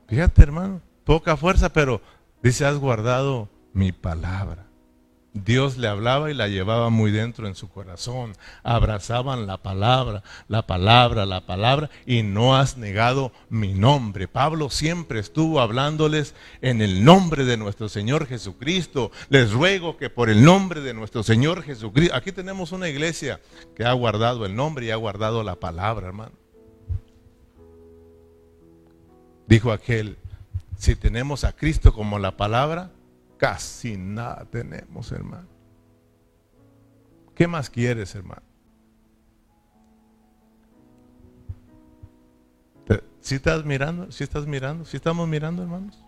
[0.06, 0.91] Fíjate, hermano.
[1.04, 2.00] Poca fuerza, pero
[2.42, 4.72] dice, has guardado mi palabra.
[5.34, 8.34] Dios le hablaba y la llevaba muy dentro en su corazón.
[8.62, 14.28] Abrazaban la palabra, la palabra, la palabra y no has negado mi nombre.
[14.28, 19.10] Pablo siempre estuvo hablándoles en el nombre de nuestro Señor Jesucristo.
[19.30, 23.40] Les ruego que por el nombre de nuestro Señor Jesucristo, aquí tenemos una iglesia
[23.74, 26.32] que ha guardado el nombre y ha guardado la palabra, hermano.
[29.46, 30.18] Dijo aquel,
[30.82, 32.90] si tenemos a Cristo como la palabra,
[33.42, 35.48] Casi nada tenemos, hermano.
[37.34, 38.42] ¿Qué más quieres, hermano?
[43.20, 44.12] Si estás mirando?
[44.12, 44.84] si estás mirando?
[44.84, 46.04] si estamos mirando, hermanos?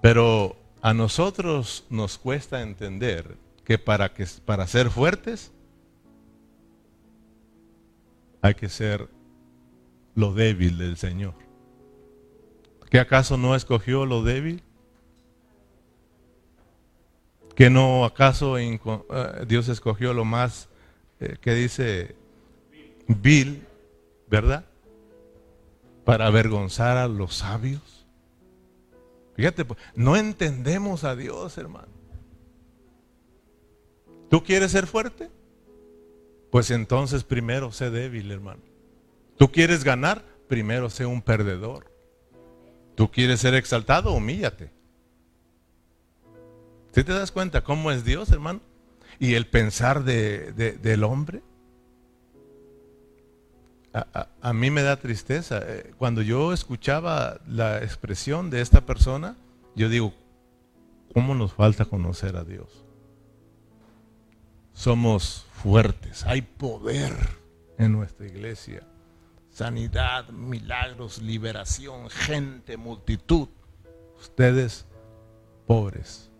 [0.00, 5.50] Pero a nosotros nos cuesta entender que para, que para ser fuertes
[8.40, 9.08] hay que ser
[10.14, 11.34] lo débil del Señor.
[12.94, 14.62] ¿Qué acaso no escogió lo débil?
[17.56, 18.78] ¿Que no acaso eh,
[19.48, 20.68] Dios escogió lo más
[21.18, 22.14] eh, que dice
[23.08, 23.66] vil,
[24.28, 24.64] verdad?
[26.04, 28.06] Para avergonzar a los sabios.
[29.34, 31.88] Fíjate, pues, no entendemos a Dios, hermano.
[34.30, 35.32] ¿Tú quieres ser fuerte?
[36.52, 38.62] Pues entonces primero sé débil, hermano.
[39.36, 40.24] ¿Tú quieres ganar?
[40.46, 41.92] Primero sé un perdedor.
[42.94, 44.12] ¿Tú quieres ser exaltado?
[44.12, 44.70] Humíllate.
[46.92, 48.60] ¿Sí te das cuenta cómo es Dios, hermano?
[49.18, 51.42] Y el pensar del hombre.
[53.92, 55.60] A, mí me da tristeza.
[55.62, 59.36] Eh, cuando yo escuchaba la expresión de esta persona,
[59.76, 60.12] yo digo,
[61.12, 62.84] ¿cómo nos falta conocer a Dios?
[64.72, 67.14] Somos fuertes, hay poder
[67.78, 68.82] en nuestra iglesia.
[69.54, 73.48] Sanidad, milagros, liberación, gente, multitud.
[74.18, 74.84] Ustedes
[75.66, 76.30] pobres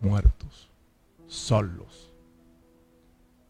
[0.00, 0.70] muertos,
[1.26, 2.12] solos.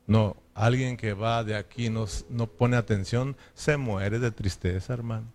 [0.07, 5.33] No, alguien que va de aquí no, no pone atención, se muere de tristeza, hermano.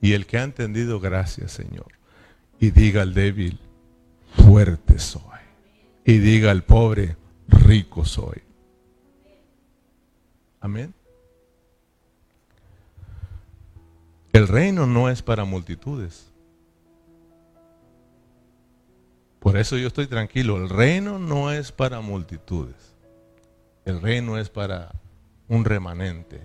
[0.00, 1.92] Y el que ha entendido, gracias Señor.
[2.58, 3.60] Y diga al débil,
[4.34, 5.22] fuerte soy.
[6.04, 7.16] Y diga al pobre,
[7.46, 8.45] rico soy.
[10.66, 10.92] Amén.
[14.32, 16.26] El reino no es para multitudes.
[19.38, 20.56] Por eso yo estoy tranquilo.
[20.56, 22.96] El reino no es para multitudes.
[23.84, 24.90] El reino es para
[25.46, 26.42] un remanente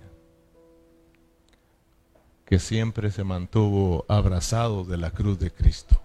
[2.46, 6.00] que siempre se mantuvo abrazado de la cruz de Cristo.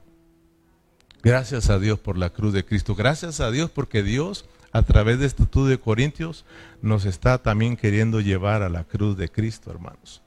[1.21, 2.95] Gracias a Dios por la cruz de Cristo.
[2.95, 4.45] Gracias a Dios porque Dios
[4.77, 6.45] a través de este estudio de Corintios
[6.83, 10.21] nos está también queriendo llevar a la cruz de Cristo, hermanos.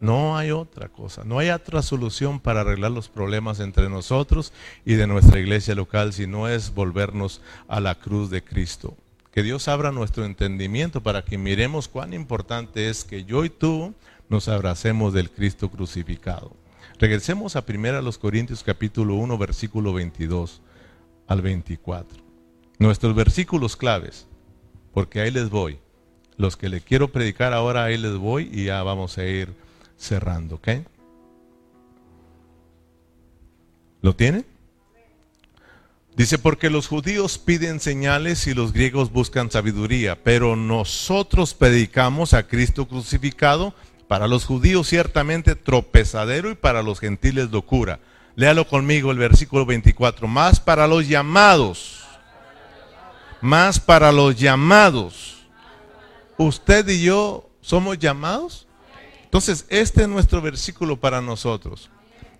[0.00, 4.52] No hay otra cosa, no hay otra solución para arreglar los problemas entre nosotros
[4.84, 8.96] y de nuestra iglesia local si no es volvernos a la cruz de Cristo.
[9.30, 13.94] Que Dios abra nuestro entendimiento para que miremos cuán importante es que yo y tú
[14.28, 16.56] nos abracemos del Cristo crucificado.
[16.98, 20.60] Regresemos a 1 Corintios capítulo 1 versículo 22
[21.28, 22.21] al 24.
[22.82, 24.26] Nuestros versículos claves,
[24.92, 25.78] porque ahí les voy.
[26.36, 29.54] Los que le quiero predicar ahora, ahí les voy y ya vamos a ir
[29.96, 30.68] cerrando, ¿ok?
[34.00, 34.44] ¿Lo tiene?
[36.16, 42.48] Dice, porque los judíos piden señales y los griegos buscan sabiduría, pero nosotros predicamos a
[42.48, 43.74] Cristo crucificado
[44.08, 48.00] para los judíos ciertamente tropezadero y para los gentiles locura.
[48.34, 50.26] Léalo conmigo el versículo 24.
[50.26, 52.01] Más para los llamados.
[53.42, 55.34] Más para los llamados.
[56.38, 58.66] ¿Usted y yo somos llamados?
[59.24, 61.90] Entonces, este es nuestro versículo para nosotros.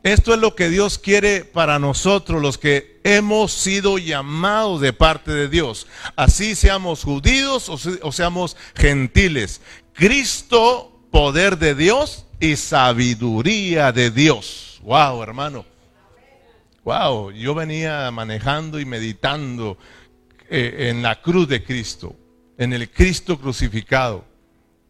[0.02, 5.30] Esto es lo que Dios quiere para nosotros, los que hemos sido llamados de parte
[5.30, 5.86] de Dios.
[6.16, 9.60] Así seamos judíos o, seamos gentiles.
[9.92, 14.80] Cristo poder de Dios y sabiduría de Dios.
[14.82, 15.64] Wow, hermano.
[16.84, 19.78] Wow, yo venía manejando y meditando
[20.54, 22.14] eh, en la cruz de Cristo,
[22.58, 24.26] en el Cristo crucificado,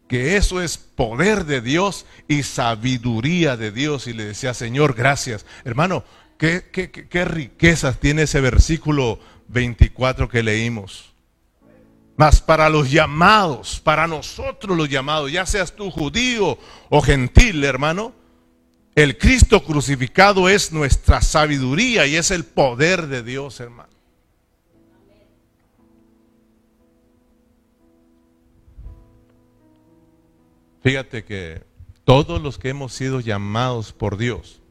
[0.09, 4.07] que eso es poder de Dios y sabiduría de Dios.
[4.07, 5.45] Y le decía, Señor, gracias.
[5.63, 6.03] Hermano,
[6.37, 11.13] qué, qué, qué riquezas tiene ese versículo 24 que leímos.
[12.17, 16.57] Mas para los llamados, para nosotros los llamados, ya seas tú judío
[16.89, 18.13] o gentil, hermano,
[18.95, 23.92] el Cristo crucificado es nuestra sabiduría y es el poder de Dios, hermano.
[30.83, 31.63] Fíjate que
[32.03, 34.61] todos los que hemos sido llamados por Dios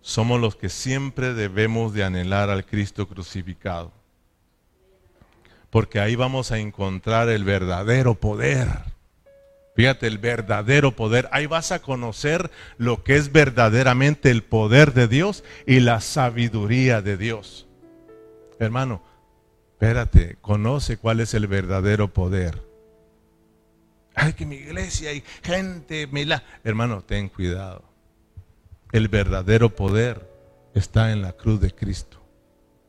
[0.00, 3.92] somos los que siempre debemos de anhelar al Cristo crucificado
[5.72, 8.68] porque ahí vamos a encontrar el verdadero poder.
[9.74, 11.30] Fíjate, el verdadero poder.
[11.32, 17.00] Ahí vas a conocer lo que es verdaderamente el poder de Dios y la sabiduría
[17.00, 17.66] de Dios.
[18.58, 19.02] Hermano,
[19.72, 22.71] espérate, conoce cuál es el verdadero poder.
[24.14, 26.42] Ay, que mi iglesia hay gente, mila.
[26.64, 27.82] Hermano, ten cuidado.
[28.92, 30.30] El verdadero poder
[30.74, 32.22] está en la cruz de Cristo.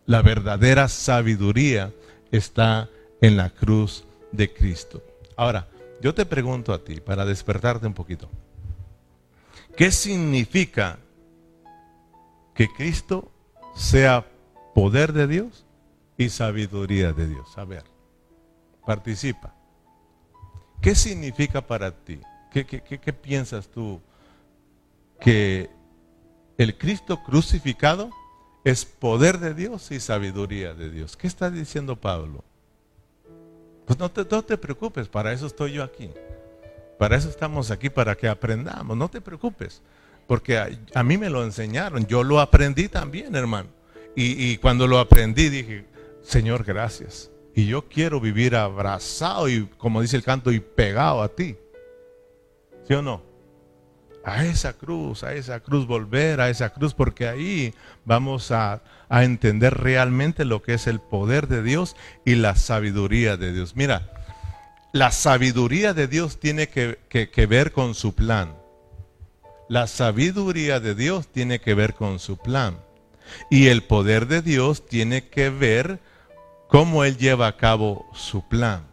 [0.06, 1.94] La verdadera sabiduría
[2.32, 2.90] está
[3.22, 5.02] en la cruz de Cristo.
[5.38, 5.68] Ahora,
[6.02, 8.30] yo te pregunto a ti, para despertarte un poquito,
[9.78, 11.00] ¿qué significa
[12.54, 13.32] que Cristo
[13.76, 14.26] sea
[14.76, 15.66] poder de Dios
[16.18, 17.58] y sabiduría de Dios?
[17.58, 17.86] A ver,
[18.86, 19.56] participa.
[20.84, 22.20] ¿Qué significa para ti?
[22.52, 24.02] ¿Qué, piensas tú?
[25.18, 25.70] Que
[26.58, 28.10] el Cristo crucificado
[28.66, 31.16] es poder de Dios y sabiduría de Dios.
[31.16, 32.44] ¿Qué está diciendo Pablo?
[33.86, 36.12] Pues no te, te preocupes, para eso estoy yo aquí.
[37.00, 38.98] Para eso estamos aquí, para que aprendamos.
[38.98, 39.82] No te preocupes,
[40.28, 40.58] porque
[40.94, 42.06] a, mí me lo enseñaron.
[42.08, 43.70] Yo lo aprendí también, hermano.
[44.18, 45.86] Y, y cuando lo aprendí dije,
[46.24, 47.32] Señor, gracias.
[47.56, 51.56] Y yo quiero vivir abrazado y, como dice el canto, y pegado a ti.
[52.88, 53.34] ¿Sí o no?
[54.24, 57.74] a esa cruz, a esa cruz, volver a esa cruz, porque ahí
[58.06, 61.96] vamos a, entender realmente lo que es el poder de Dios
[62.26, 63.76] y la sabiduría de Dios.
[63.76, 64.10] Mira,
[64.92, 68.56] la sabiduría de Dios tiene que, que ver con su plan.
[69.70, 72.80] La sabiduría de Dios tiene que ver con su plan.
[73.52, 76.00] Y el poder de Dios tiene que ver
[76.74, 78.88] cómo Él lleva a cabo su plan.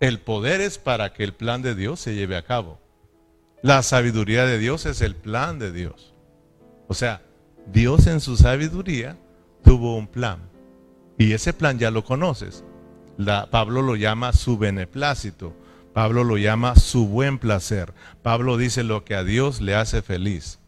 [0.00, 2.80] El poder es para que el plan de Dios se lleve a cabo.
[3.62, 6.12] La sabiduría de Dios es el plan de Dios.
[6.88, 7.22] O sea,
[7.72, 9.16] Dios en su sabiduría
[9.62, 10.40] tuvo un plan.
[11.16, 12.64] Y ese plan ya lo conoces.
[13.48, 15.54] Pablo lo llama su beneplácito.
[15.92, 17.94] Pablo lo llama su buen placer.
[18.24, 20.58] Pablo dice lo que a Dios le hace feliz.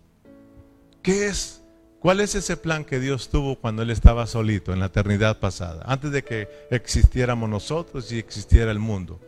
[1.02, 1.65] ¿Qué es?
[2.00, 5.82] ¿Cuál es ese plan que Dios tuvo cuando Él estaba solito en la eternidad pasada?
[5.86, 9.20] Antes de que existiéramos nosotros y existiera el mundo.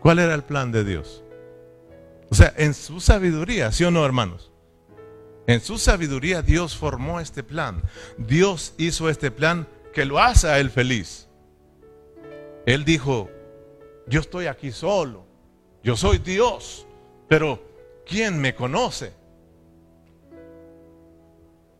[0.00, 1.22] ¿Cuál era el plan de Dios?
[2.30, 4.50] O sea, en su sabiduría, ¿sí o no, hermanos?
[5.46, 7.82] En su sabiduría Dios formó este plan.
[8.16, 11.28] Dios hizo este plan que lo hace a Él feliz.
[12.66, 13.30] Él dijo,
[14.06, 15.26] yo estoy aquí solo,
[15.82, 16.86] yo soy Dios,
[17.28, 17.62] pero
[18.06, 19.12] ¿quién me conoce?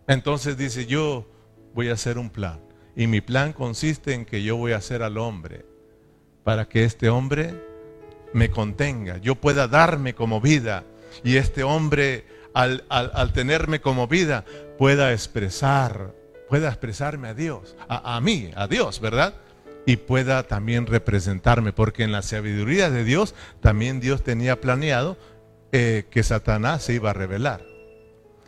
[0.07, 1.27] Entonces dice, yo
[1.75, 2.61] voy a hacer un plan.
[2.97, 5.65] Y mi plan consiste en que yo voy a hacer al hombre
[6.45, 7.55] para que este hombre
[8.33, 10.85] me contenga, yo pueda darme como vida
[11.25, 12.25] y este hombre
[12.55, 12.83] al,
[13.33, 14.45] tenerme como vida
[14.79, 16.15] pueda expresar,
[16.49, 19.35] pueda expresarme a Dios, a, a mí, a Dios, ¿verdad?
[19.87, 25.17] y pueda también representarme, porque en la sabiduría de Dios también Dios tenía planeado
[25.73, 27.70] eh, que Satanás se iba a revelar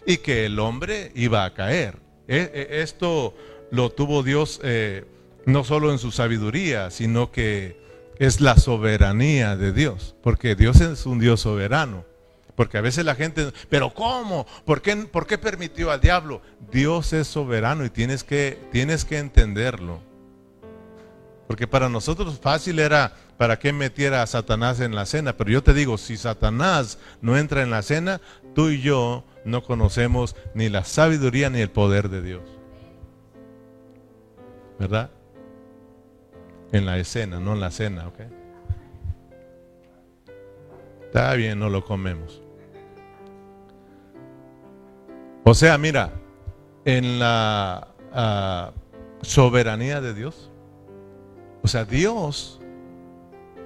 [0.06, 1.98] y que el hombre iba a caer.
[2.28, 3.34] E, e, esto
[3.70, 5.04] lo tuvo Dios eh,
[5.46, 7.80] no solo en su sabiduría, sino que
[8.18, 12.04] es la soberanía de Dios, porque Dios es un Dios soberano.
[12.54, 14.46] Porque a veces la gente, pero ¿cómo?
[14.66, 16.42] ¿Por qué, ¿Por qué permitió al diablo?
[16.70, 20.00] Dios es soberano y tienes que, tienes que entenderlo.
[21.46, 25.36] Porque para nosotros fácil era para qué metiera a Satanás en la cena.
[25.36, 28.20] Pero yo te digo, si Satanás no entra en la cena,
[28.54, 32.42] tú y yo no conocemos ni la sabiduría ni el poder de Dios.
[34.78, 35.10] ¿Verdad?
[36.70, 38.20] En la escena, no en la cena, ¿ok?
[41.06, 42.40] Está bien, no lo comemos.
[45.42, 46.12] O sea, mira,
[46.84, 48.70] en la ah,
[49.22, 50.48] soberanía de Dios,
[51.64, 52.61] o sea, Dios,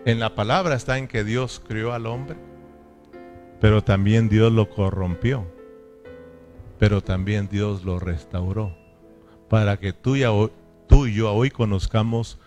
[0.06, 2.36] en la palabra está en que Dios crió al hombre,
[3.60, 5.46] pero también Dios lo corrompió,
[6.78, 8.74] pero también Dios lo restauró,
[9.50, 10.22] para que tú y,
[10.86, 12.38] tú y yo hoy conozcamos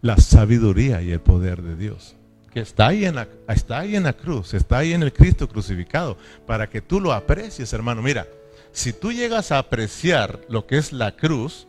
[0.00, 2.16] la sabiduría y el poder de Dios
[2.54, 6.16] que está en la, está ahí en la cruz, está ahí en el Cristo crucificado,
[6.46, 8.00] para que tú lo aprecies, hermano.
[8.00, 8.28] Mira,
[8.70, 11.66] si tú llegas a apreciar lo que es la cruz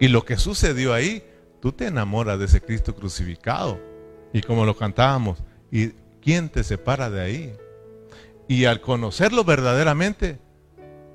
[0.00, 1.22] y lo que sucedió ahí,
[1.60, 3.89] tú te enamoras de ese Cristo crucificado.
[4.32, 5.88] Y como lo cantábamos, ¿y
[6.22, 7.56] quién te separa de ahí?
[8.48, 10.38] Y al conocerlo verdaderamente,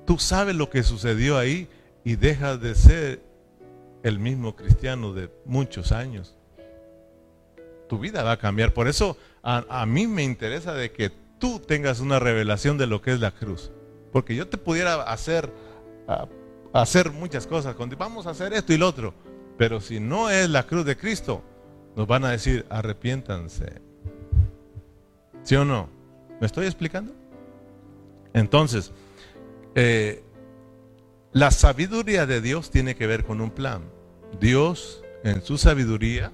[0.06, 1.68] tú sabes lo que sucedió ahí
[2.04, 3.22] y dejas de ser
[4.02, 6.36] el mismo cristiano de muchos años.
[7.88, 8.72] Tu vida va a cambiar.
[8.72, 13.12] Por eso a, mí me interesa de que tú tengas una revelación de lo que
[13.12, 13.70] es la cruz.
[14.12, 15.52] Porque yo te pudiera hacer,
[16.72, 17.76] hacer muchas cosas.
[17.98, 19.12] Vamos a hacer esto y lo otro.
[19.58, 21.42] Pero si no es la cruz de Cristo,
[21.96, 23.80] nos van a decir, arrepiéntanse.
[25.42, 25.88] ¿Sí o no?
[26.40, 27.14] ¿Me estoy explicando?
[28.34, 28.92] Entonces,
[29.74, 30.22] eh,
[31.32, 33.82] la sabiduría de Dios tiene que ver con un plan.
[34.38, 36.32] Dios, en su sabiduría,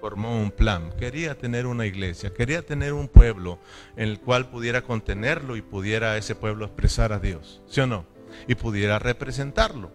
[0.00, 0.90] formó un plan.
[0.98, 3.58] Quería tener una iglesia, quería tener un pueblo
[3.96, 7.62] en el cual pudiera contenerlo y pudiera ese pueblo expresar a Dios.
[7.66, 8.06] ¿Sí o no?
[8.48, 9.92] Y pudiera representarlo.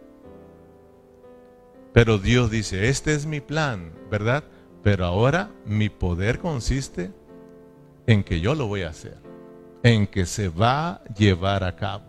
[1.94, 4.44] Pero Dios dice, este es mi plan, ¿verdad?
[4.84, 7.12] Pero ahora mi poder consiste
[8.08, 9.18] en que yo lo voy a hacer,
[9.84, 12.06] en que se va a llevar a cabo.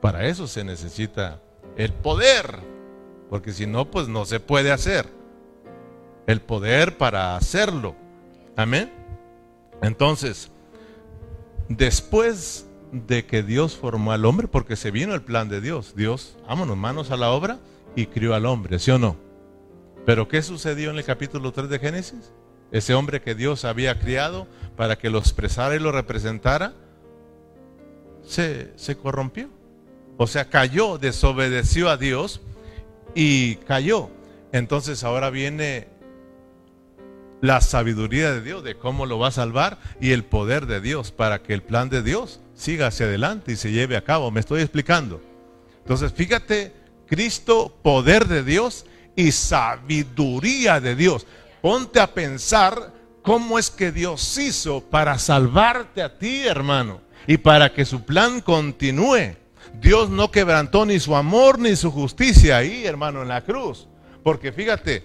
[0.00, 1.40] Para eso se necesita
[1.76, 2.60] el poder,
[3.30, 5.06] porque si no, pues no se puede hacer.
[6.26, 7.94] El poder para hacerlo.
[8.56, 8.92] Amén.
[9.82, 10.50] Entonces,
[11.68, 16.36] después de que Dios formó al hombre, porque se vino el plan de Dios, Dios,
[16.48, 17.58] vámonos, manos a la obra
[17.94, 19.25] y crió al hombre, ¿sí o no?
[20.06, 22.32] Pero ¿qué sucedió en el capítulo 3 de Génesis?
[22.70, 24.46] Ese hombre que Dios había criado
[24.76, 26.74] para que lo expresara y lo representara,
[28.24, 29.48] se, se corrompió.
[30.16, 32.40] O sea, cayó, desobedeció a Dios
[33.16, 34.08] y cayó.
[34.52, 35.88] Entonces ahora viene
[37.40, 41.10] la sabiduría de Dios de cómo lo va a salvar y el poder de Dios
[41.10, 44.30] para que el plan de Dios siga hacia adelante y se lleve a cabo.
[44.30, 45.20] ¿Me estoy explicando?
[45.80, 46.72] Entonces, fíjate
[47.06, 48.86] Cristo, poder de Dios
[49.16, 51.26] y sabiduría de Dios.
[51.62, 52.92] Ponte a pensar
[53.22, 58.40] cómo es que Dios hizo para salvarte a ti, hermano, y para que su plan
[58.40, 59.34] continúe.
[59.80, 63.88] Dios no quebrantó ni su amor ni su justicia ahí, hermano, en la cruz.
[64.22, 65.02] Porque fíjate,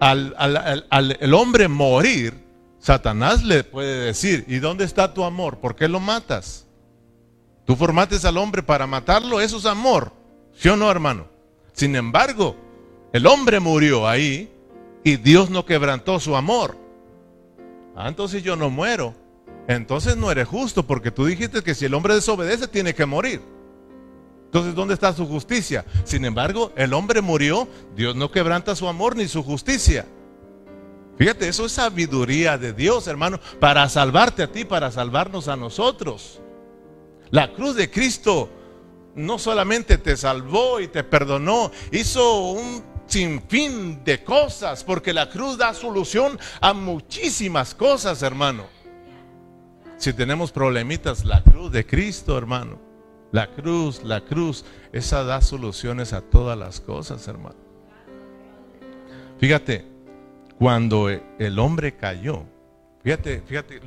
[0.00, 2.34] al, al, hombre morir,
[2.78, 5.58] Satanás le puede decir, ¿y dónde está tu amor?
[5.58, 6.66] ¿Por qué lo matas?
[7.64, 10.12] Tú formaste al hombre para matarlo, eso es amor.
[10.54, 11.26] ¿Sí o no, hermano?
[11.72, 12.56] Sin embargo,
[13.12, 14.50] el hombre murió ahí
[15.04, 16.76] y Dios no quebrantó su amor.
[17.94, 19.14] Ah, entonces yo no muero.
[19.68, 23.40] Entonces no eres justo porque tú dijiste que si el hombre desobedece tiene que morir.
[24.46, 25.84] Entonces, ¿dónde está su justicia?
[26.04, 30.06] Sin embargo, el hombre murió, Dios no quebranta su amor ni su justicia.
[31.18, 36.40] Fíjate, eso es sabiduría de Dios, hermano, para salvarte a ti, para salvarnos a nosotros.
[37.30, 38.48] La cruz de Cristo
[39.14, 45.58] no solamente te salvó y te perdonó, hizo un sinfín de cosas, porque la cruz
[45.58, 48.66] da solución a muchísimas cosas, hermano.
[49.96, 52.78] Si tenemos problemitas, la cruz de Cristo, hermano.
[53.32, 57.56] La cruz, la cruz, esa da soluciones a todas las cosas, hermano.
[59.38, 59.84] Fíjate,
[60.58, 62.44] cuando el hombre cayó,
[63.02, 63.80] fíjate, fíjate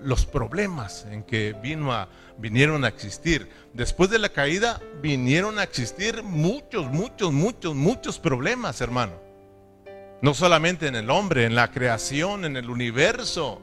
[0.00, 2.08] los problemas en que vino a,
[2.38, 3.48] vinieron a existir.
[3.72, 9.14] Después de la caída vinieron a existir muchos, muchos, muchos, muchos problemas, hermano.
[10.22, 13.60] No solamente en el hombre, en la creación, en el universo.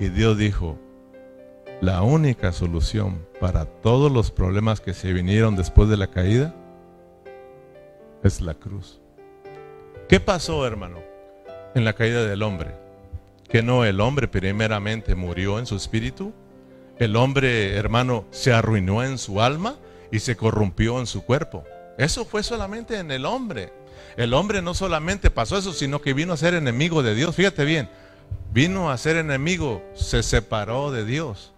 [0.00, 0.78] Y Dios dijo,
[1.80, 6.54] la única solución para todos los problemas que se vinieron después de la caída
[8.22, 9.00] es la cruz.
[10.08, 10.98] ¿Qué pasó, hermano,
[11.74, 12.74] en la caída del hombre?
[13.48, 16.32] Que no el hombre primeramente murió en su espíritu,
[16.98, 19.76] el hombre, hermano, se arruinó en su alma
[20.10, 21.64] y se corrompió en su cuerpo.
[21.96, 23.72] Eso fue solamente en el hombre.
[24.16, 27.36] El hombre no solamente pasó eso, sino que vino a ser enemigo de Dios.
[27.36, 27.88] Fíjate bien,
[28.52, 31.52] vino a ser enemigo, se separó de Dios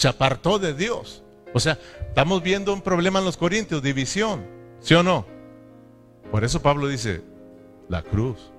[0.00, 1.22] se apartó de Dios.
[1.52, 1.78] O sea,
[2.08, 4.46] estamos viendo un problema en los Corintios, división,
[4.80, 5.26] ¿sí o no?
[6.30, 7.20] Por eso Pablo dice,
[7.88, 8.50] la cruz.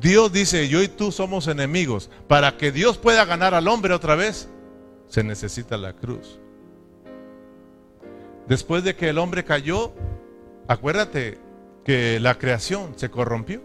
[0.00, 2.10] Dios dice, yo y tú somos enemigos.
[2.28, 4.48] Para que Dios pueda ganar al hombre otra vez,
[5.08, 6.38] se necesita la cruz.
[8.46, 9.92] Después de que el hombre cayó,
[10.68, 11.38] acuérdate
[11.84, 13.60] que la creación se corrompió.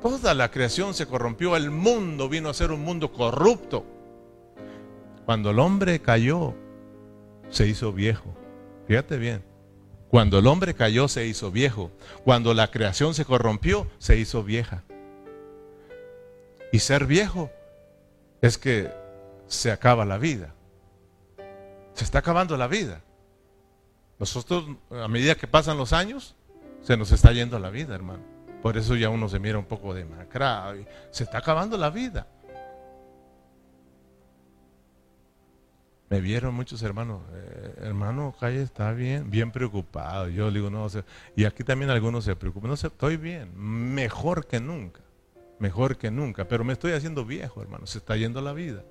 [0.00, 3.84] Toda la creación se corrompió, el mundo vino a ser un mundo corrupto.
[5.26, 6.54] Cuando el hombre cayó,
[7.50, 8.34] se hizo viejo.
[8.86, 9.47] Fíjate bien.
[10.10, 11.90] Cuando el hombre cayó, se hizo viejo.
[12.24, 14.82] Cuando la creación se corrompió, se hizo vieja.
[16.72, 17.50] Y ser viejo
[18.40, 18.90] es que
[19.46, 20.54] se acaba la vida.
[21.94, 23.02] Se está acabando la vida.
[24.18, 26.34] Nosotros, a medida que pasan los años,
[26.82, 28.22] se nos está yendo la vida, hermano.
[28.62, 30.74] Por eso ya uno se mira un poco demacrado.
[31.10, 32.26] Se está acabando la vida.
[36.10, 40.28] Me vieron muchos hermanos, eh, hermano Calle está bien, bien preocupado.
[40.28, 40.86] Yo digo, no,
[41.36, 42.70] y aquí también algunos se preocupan.
[42.70, 45.00] No sé, estoy bien, mejor que nunca,
[45.58, 48.84] mejor que nunca, pero me estoy haciendo viejo, hermano, se está yendo la vida.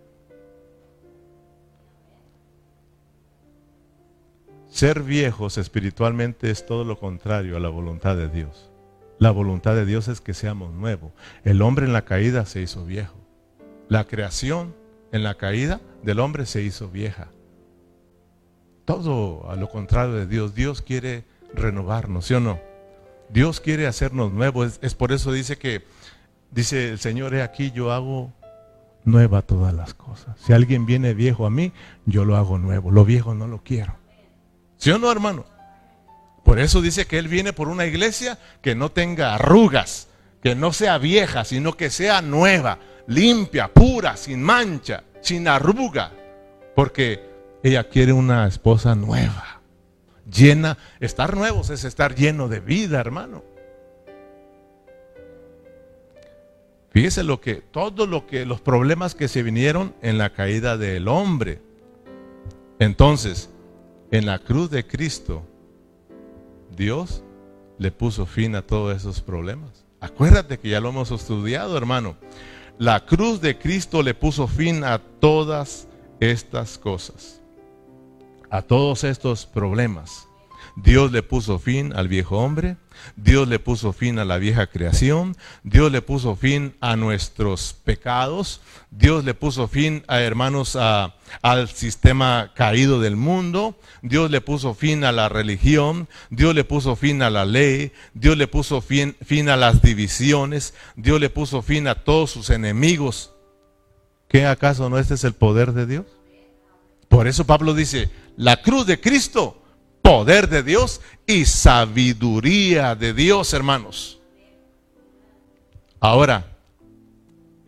[4.67, 8.69] Ser viejos espiritualmente es todo lo contrario a la voluntad de Dios.
[9.17, 11.13] La voluntad de Dios es que seamos nuevos.
[11.43, 13.15] El hombre en la caída se hizo viejo.
[13.87, 14.75] La creación
[15.11, 17.29] en la caída del hombre se hizo vieja.
[18.85, 20.55] Todo a lo contrario de Dios.
[20.55, 22.59] Dios quiere renovarnos, ¿sí o no?
[23.29, 24.79] Dios quiere hacernos nuevos.
[24.81, 25.83] Es, por eso dice que,
[26.51, 28.31] dice el Señor, he aquí yo hago
[29.03, 30.37] nueva todas las cosas.
[30.39, 31.73] Si alguien viene viejo a mí,
[32.05, 32.91] yo lo hago nuevo.
[32.91, 33.95] Lo viejo no lo quiero.
[34.77, 35.45] ¿Sí o no, hermano?
[36.43, 40.07] Por eso dice que Él viene por una iglesia que no tenga arrugas,
[40.41, 46.11] que no sea vieja, sino que sea nueva, limpia, pura, sin mancha, sin arruga,
[46.75, 47.21] porque
[47.63, 49.61] ella quiere una esposa nueva,
[50.31, 50.77] llena.
[50.99, 53.43] Estar nuevos es estar lleno de vida, hermano.
[56.91, 61.07] Fíjese lo que, todo lo que, los problemas que se vinieron en la caída del
[61.07, 61.61] hombre.
[62.79, 63.49] Entonces,
[64.11, 65.43] en la cruz de Cristo,
[66.75, 67.23] Dios
[67.77, 69.85] le puso fin a todos esos problemas.
[69.99, 72.15] Acuérdate que ya lo hemos estudiado, hermano.
[72.79, 75.87] La cruz de Cristo le puso fin a todas
[76.19, 77.41] estas cosas,
[78.51, 80.26] a todos estos problemas.
[80.77, 82.77] Dios le puso fin al viejo hombre,
[83.15, 88.61] Dios le puso fin a la vieja creación, Dios le puso fin a nuestros pecados,
[88.91, 95.03] Dios le puso fin a hermanos al sistema caído del mundo, Dios le puso fin
[95.03, 99.49] a la religión, Dios le puso fin a la ley, Dios le puso fin, fin
[99.49, 103.33] a las divisiones, Dios le puso fin a todos sus enemigos.
[104.27, 106.05] ¿Qué acaso no este es el poder de Dios?
[107.07, 109.63] Por eso Pablo dice, la cruz de Cristo
[110.07, 114.19] poder de Dios y sabiduría de Dios, hermanos.
[115.99, 116.53] Ahora,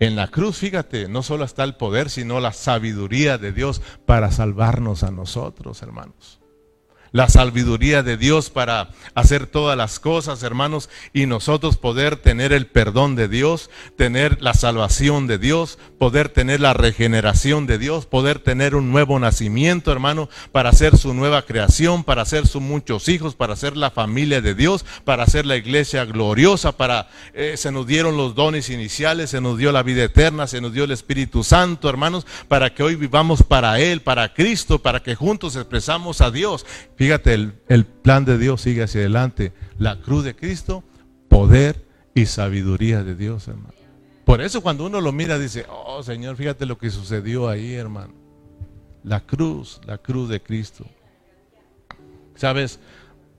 [0.02, 4.32] En la cruz, fíjate, no solo está el poder, sino la sabiduría de Dios para
[4.32, 6.39] salvarnos a nosotros, hermanos
[7.12, 12.68] la sabiduría de Dios para hacer todas las cosas, hermanos, y nosotros poder tener el
[12.68, 18.40] perdón de Dios, tener la salvación de Dios, poder tener la regeneración de Dios, poder
[18.40, 23.36] tener un nuevo nacimiento, hermano, para hacer su nueva creación, para hacer sus muchos hijos,
[23.36, 27.88] para hacer la familia de Dios, para hacer la iglesia gloriosa, para eh, se nos
[27.88, 31.44] dieron los dones iniciales, se nos dio la vida eterna, se nos dio el Espíritu
[31.44, 36.32] Santo, hermanos, para que hoy vivamos para Él, para Cristo, para que juntos expresamos a
[36.32, 36.66] Dios.
[37.00, 39.54] Fíjate, el, plan de Dios sigue hacia adelante.
[39.78, 40.84] La cruz de Cristo,
[41.30, 43.74] poder y sabiduría de Dios, hermano.
[44.26, 48.14] Por eso cuando uno lo mira dice, oh Señor, fíjate lo que sucedió ahí, hermano.
[49.06, 50.86] La cruz, la cruz de Cristo.
[52.36, 52.82] Sabes,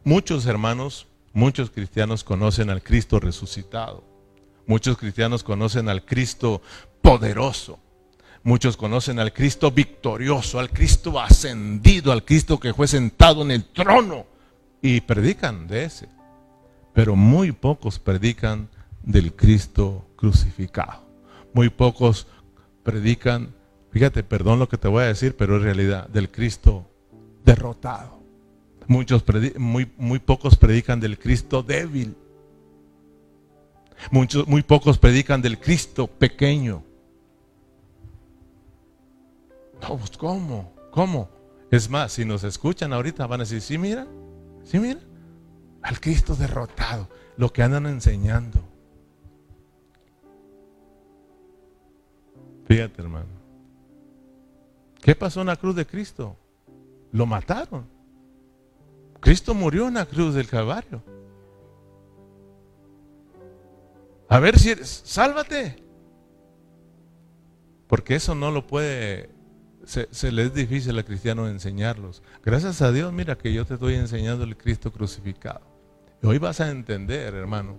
[0.05, 4.03] muchos hermanos, muchos cristianos conocen al Cristo resucitado.
[4.67, 6.63] Muchos cristianos conocen al Cristo
[7.03, 7.79] poderoso.
[8.43, 13.65] Muchos conocen al Cristo victorioso, al Cristo ascendido, al Cristo que fue sentado en el
[13.65, 14.27] trono
[14.81, 16.09] y predican de ese.
[16.95, 18.69] Pero muy pocos predican
[19.03, 21.03] del Cristo crucificado.
[21.53, 22.27] Muy pocos
[22.83, 23.55] predican,
[23.91, 26.89] fíjate, perdón lo que te voy a decir, pero es realidad, del Cristo
[27.45, 28.21] derrotado.
[28.87, 29.23] Muchos
[29.59, 32.17] muy, muy pocos predican del Cristo débil.
[34.11, 36.83] Muchos, muy pocos predican del Cristo pequeño.
[39.83, 40.73] No, pues, ¿cómo?
[40.91, 41.29] ¿Cómo?
[41.71, 44.07] Es más, si nos escuchan ahorita van a decir, sí, mira,
[44.65, 45.01] sí, mira,
[45.83, 48.61] al Cristo derrotado, lo que andan enseñando.
[52.67, 53.41] Fíjate, hermano.
[55.01, 56.37] ¿Qué pasó en la cruz de Cristo?
[57.13, 57.87] Lo mataron.
[59.21, 61.03] Cristo murió en la cruz del Calvario.
[64.29, 65.83] A ver si eres, sálvate.
[67.89, 69.31] Porque eso no lo puede
[69.91, 72.23] se, les es difícil a cristianos enseñarlos.
[72.45, 75.63] Gracias a Dios, mira que yo te estoy enseñando el Cristo crucificado.
[76.23, 77.77] Hoy vas a entender, hermano,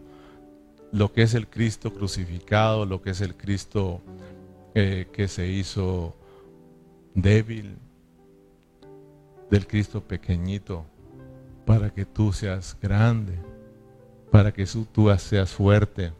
[0.91, 4.01] lo que es el Cristo crucificado, lo que es el Cristo
[4.76, 6.18] eh, que se hizo
[7.14, 7.78] débil,
[9.49, 10.86] del Cristo pequeñito,
[11.66, 13.39] para que tú seas grande,
[14.32, 16.12] para que tú seas fuerte,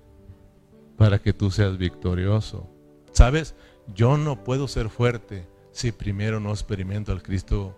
[0.96, 2.70] para que tú seas victorioso.
[3.12, 3.56] ¿Sabes?
[3.94, 7.78] Yo no puedo ser fuerte si primero no experimento al Cristo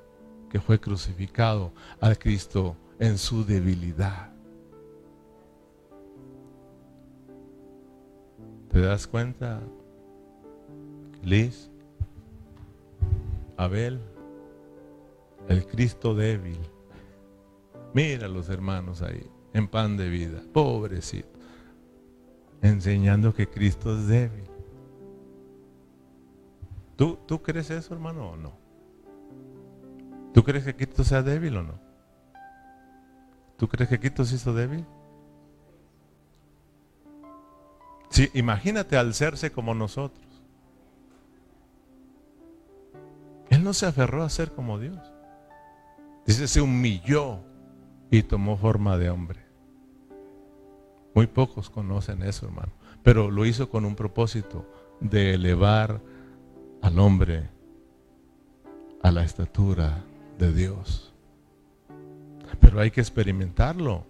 [0.49, 4.31] que fue crucificado, al Cristo en su debilidad.
[8.71, 9.61] ¿Te das cuenta,
[11.23, 11.69] Liz?
[13.57, 13.99] Abel,
[15.47, 16.59] el Cristo débil.
[17.93, 21.39] Mira a los hermanos ahí, en pan de vida, pobrecito,
[22.61, 24.52] enseñando que Cristo es débil.
[26.95, 28.53] ¿Tú, ¿Tú crees eso, hermano, o no?
[30.33, 31.79] ¿Tú crees que Cristo sea débil o no?
[33.57, 34.85] ¿Tú crees que Cristo se hizo débil?
[38.09, 40.25] Sí, imagínate al serse como nosotros.
[43.49, 44.99] Él no se aferró a ser como Dios.
[46.25, 47.39] Dice, se humilló
[48.09, 49.39] y tomó forma de hombre.
[51.13, 52.71] Muy pocos conocen eso, hermano.
[53.03, 54.67] Pero lo hizo con un propósito
[54.99, 56.01] de elevar
[56.84, 57.49] al hombre
[59.01, 60.03] a la estatura
[60.38, 61.13] de Dios.
[62.59, 64.05] Pero hay que experimentarlo.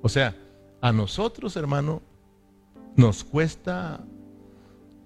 [0.00, 0.34] O sea,
[0.80, 2.02] a nosotros, hermano,
[2.96, 4.00] nos cuesta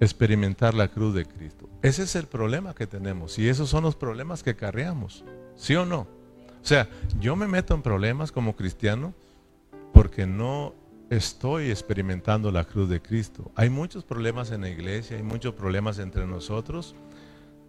[0.00, 1.68] experimentar la cruz de Cristo.
[1.82, 5.24] Ese es el problema que tenemos y esos son los problemas que carreamos.
[5.56, 6.00] ¿Sí o no?
[6.00, 6.88] O sea,
[7.18, 9.14] yo me meto en problemas como cristiano
[9.94, 10.74] porque no
[11.11, 13.50] estoy experimentando la cruz de Cristo.
[13.54, 16.94] Hay muchos problemas en la iglesia, hay muchos problemas entre nosotros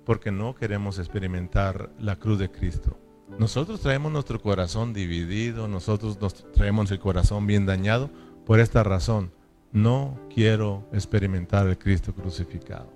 [0.06, 2.98] porque no queremos experimentar la cruz de Cristo.
[3.38, 8.10] Nosotros traemos nuestro corazón dividido, nosotros nos traemos el corazón bien dañado
[8.46, 9.32] por esta razón.
[9.72, 12.92] No quiero experimentar el Cristo crucificado.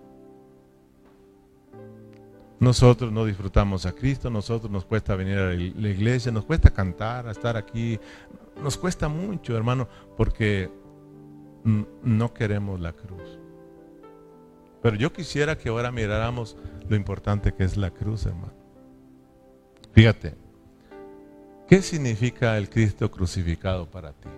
[2.60, 7.28] Nosotros no disfrutamos a Cristo, nosotros nos cuesta venir a la iglesia, nos cuesta cantar,
[7.28, 8.00] a estar aquí,
[8.62, 9.88] nos cuesta mucho, hermano,
[10.18, 10.70] porque
[11.64, 13.39] no queremos la cruz.
[14.82, 16.58] Pero yo quisiera que ahora miráramos
[16.89, 18.54] lo importante que es la cruz, hermano.
[19.93, 20.36] Fíjate,
[21.68, 24.30] ¿qué significa el Cristo crucificado para ti?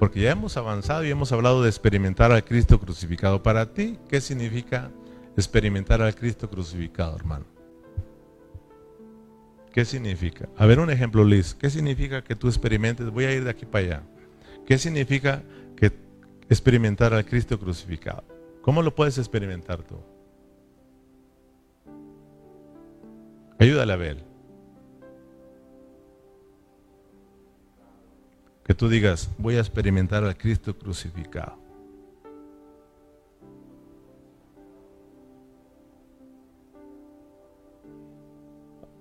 [0.00, 3.42] Porque ya hemos avanzado y hemos hablado de experimentar al Cristo crucificado.
[3.42, 4.90] Para ti, ¿qué significa
[5.36, 7.53] experimentar al Cristo crucificado, hermano?
[9.74, 10.48] ¿Qué significa?
[10.56, 11.52] A ver un ejemplo, Liz.
[11.52, 13.10] ¿Qué significa que tú experimentes?
[13.10, 14.02] Voy a ir de aquí para allá.
[14.64, 15.42] ¿Qué significa
[15.76, 15.90] que
[16.48, 18.22] experimentar al Cristo crucificado?
[18.62, 19.96] ¿Cómo lo puedes experimentar tú?
[23.58, 24.24] Ayúdale a ver.
[28.64, 31.63] Que tú digas, voy a experimentar al Cristo crucificado.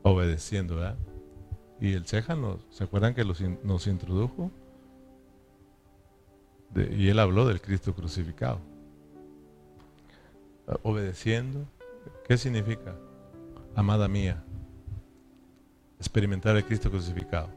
[0.04, 0.97] Obedeciendo, ¿verdad?
[1.80, 4.51] Y el ceja, nos, ¿se acuerdan que nos introdujo?
[6.76, 8.60] y él habló del Cristo crucificado.
[10.82, 11.68] Obedeciendo,
[12.28, 12.95] ¿qué significa?
[13.76, 14.43] Amada mía,
[15.99, 17.49] experimentar el Cristo crucificado.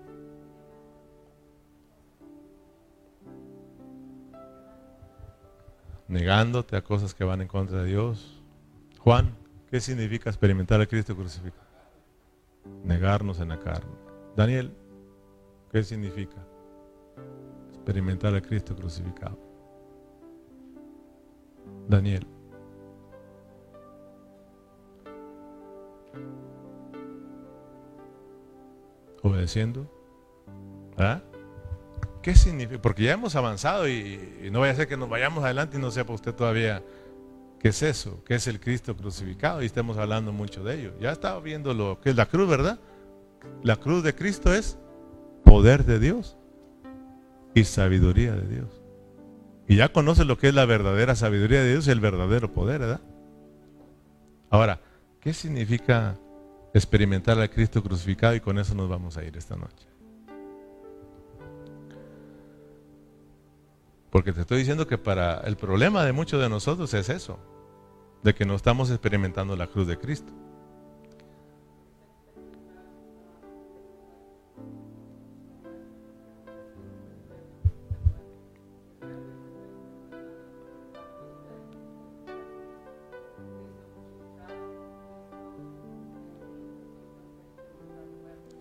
[6.08, 8.40] Negándote a cosas que van en contra de Dios.
[9.00, 9.34] Juan,
[9.70, 11.65] ¿qué significa experimentar el Cristo crucificado?
[12.84, 13.90] Negarnos en la carne.
[14.36, 14.72] Daniel,
[15.72, 16.46] ¿qué significa?
[17.86, 19.38] experimentar a Cristo crucificado.
[21.86, 22.26] Daniel.
[29.22, 29.88] Obedeciendo.
[30.98, 31.22] ¿Ah?
[32.22, 32.82] ¿Qué significa?
[32.82, 35.92] Porque ya hemos avanzado y, no vaya a ser que nos vayamos adelante y no
[35.92, 36.82] sepa usted todavía
[37.58, 40.92] qué es eso, qué es el Cristo crucificado y estemos hablando mucho de ello.
[41.00, 42.78] Ya estaba viendo lo que es la cruz, ¿verdad?
[43.62, 44.78] La cruz de Cristo es
[45.44, 46.36] poder de Dios
[47.54, 48.82] y sabiduría de Dios.
[49.68, 52.80] Y ya conoce lo que es la verdadera sabiduría de Dios y el verdadero poder,
[52.80, 53.00] ¿verdad?
[54.50, 54.80] Ahora,
[55.20, 56.16] ¿qué significa
[56.72, 58.34] experimentar al Cristo crucificado?
[58.34, 59.86] Y con eso nos vamos a ir esta noche.
[64.10, 67.38] Porque te estoy diciendo que para el problema de muchos de nosotros es eso,
[68.22, 70.32] de que no estamos experimentando la cruz de Cristo.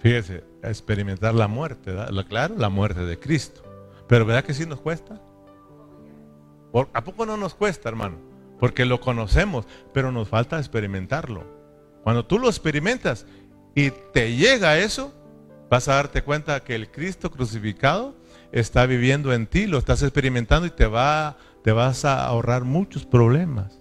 [0.06, 1.92] Fíjese, experimentar la muerte,
[2.30, 3.64] claro, la muerte de Cristo.
[4.08, 5.20] Pero ¿verdad que sí nos cuesta?
[6.94, 8.18] ¿A poco no nos cuesta, hermano?
[8.60, 11.44] Porque lo conocemos, pero nos falta experimentarlo.
[12.04, 13.26] Cuando tú lo experimentas
[13.74, 15.14] y te llega eso,
[15.70, 18.16] vas a darte cuenta que el Cristo crucificado
[18.52, 23.06] está viviendo en ti, lo estás experimentando y te, va, te vas a ahorrar muchos
[23.06, 23.80] problemas.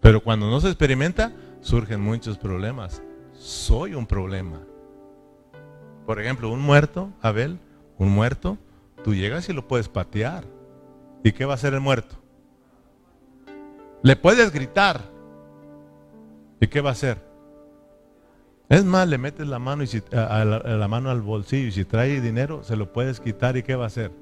[0.00, 3.02] Pero cuando no se experimenta, surgen muchos problemas.
[3.32, 4.60] Soy un problema.
[6.06, 7.58] Por ejemplo, un muerto, Abel,
[7.98, 8.58] un muerto,
[9.04, 10.44] tú llegas y lo puedes patear.
[11.22, 12.16] ¿Y qué va a hacer el muerto?
[14.02, 15.02] Le puedes gritar.
[16.60, 17.18] ¿Y qué va a hacer?
[18.68, 22.20] Es más, le metes la mano, y si, la, mano al bolsillo y si trae
[22.20, 24.12] dinero, se lo puedes quitar y ¿qué va a hacer?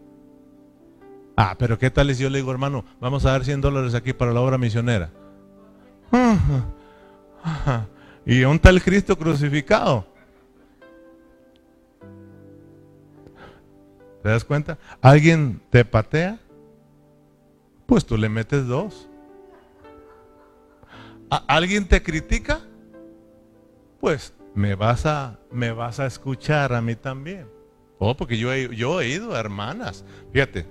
[1.36, 4.12] Ah, pero ¿qué tal si yo le digo, hermano, vamos a dar 100 dólares aquí
[4.12, 5.10] para la obra misionera?
[8.28, 10.04] Y un tal Cristo crucificado.
[14.20, 14.76] ¿Te das cuenta?
[15.00, 16.40] ¿Alguien te patea?
[17.86, 19.08] Pues tú le metes dos.
[21.48, 22.60] ¿Alguien te critica?
[24.00, 27.48] Pues me vas a, me vas a escuchar a mí también.
[27.98, 30.04] Oh, porque yo he, yo he ido a hermanas.
[30.32, 30.66] Fíjate.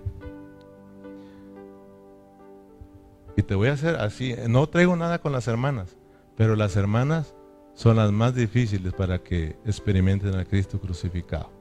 [3.37, 4.35] Y te voy a hacer así.
[4.47, 5.97] No traigo nada con las hermanas,
[6.37, 7.35] pero las hermanas
[7.73, 11.51] son las más difíciles para que experimenten a Cristo crucificado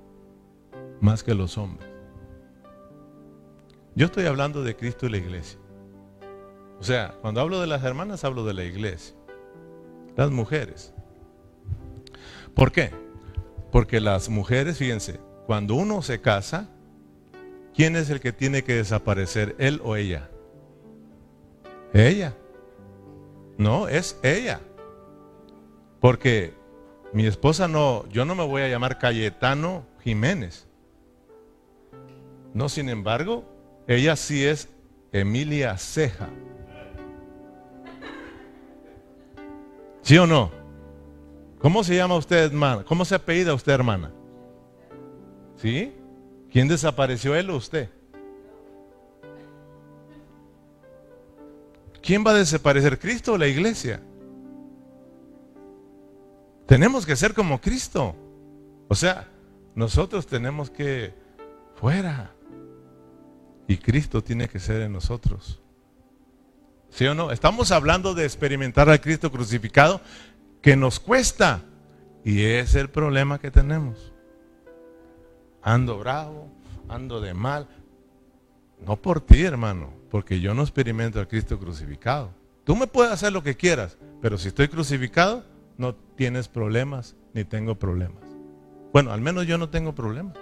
[1.00, 1.93] más que los hombres.
[3.96, 5.58] Yo estoy hablando de Cristo y la iglesia.
[6.80, 9.14] O sea, cuando hablo de las hermanas, hablo de la iglesia.
[10.16, 10.92] Las mujeres.
[12.54, 12.90] ¿Por qué?
[13.70, 16.68] Porque las mujeres, fíjense, cuando uno se casa,
[17.74, 19.54] ¿quién es el que tiene que desaparecer?
[19.58, 20.28] ¿Él o ella?
[21.92, 22.34] Ella.
[23.56, 24.60] No, es ella.
[26.00, 26.54] Porque
[27.12, 30.66] mi esposa no, yo no me voy a llamar Cayetano Jiménez.
[32.52, 33.53] No, sin embargo,
[33.86, 34.68] ella sí es
[35.12, 36.28] Emilia Ceja.
[40.02, 40.50] ¿Sí o no?
[41.58, 42.84] ¿Cómo se llama usted, hermana?
[42.84, 44.12] ¿Cómo se apellida usted, hermana?
[45.56, 45.94] ¿Sí?
[46.52, 47.88] ¿Quién desapareció, él o usted?
[52.02, 54.02] ¿Quién va a desaparecer, Cristo o la iglesia?
[56.66, 58.14] Tenemos que ser como Cristo.
[58.88, 59.28] O sea,
[59.74, 61.14] nosotros tenemos que
[61.76, 62.30] fuera.
[63.66, 65.60] Y Cristo tiene que ser en nosotros.
[66.90, 67.30] ¿Sí o no?
[67.30, 70.00] Estamos hablando de experimentar al Cristo crucificado
[70.62, 71.62] que nos cuesta.
[72.24, 74.12] Y es el problema que tenemos.
[75.62, 76.48] Ando bravo,
[76.88, 77.68] ando de mal.
[78.86, 82.30] No por ti, hermano, porque yo no experimento al Cristo crucificado.
[82.64, 85.44] Tú me puedes hacer lo que quieras, pero si estoy crucificado,
[85.76, 88.22] no tienes problemas ni tengo problemas.
[88.92, 90.36] Bueno, al menos yo no tengo problemas.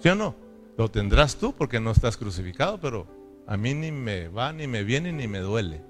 [0.00, 0.43] ¿Sí o no?
[0.76, 3.06] Lo tendrás tú porque no estás crucificado, pero
[3.46, 5.82] a mí ni me va, ni me viene, ni me duele.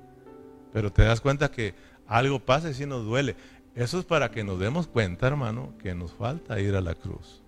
[0.72, 1.74] Pero te das cuenta que
[2.06, 3.36] algo pasa y sí nos duele.
[3.74, 7.42] Eso es para que nos demos cuenta, hermano, que nos falta ir a la cruz.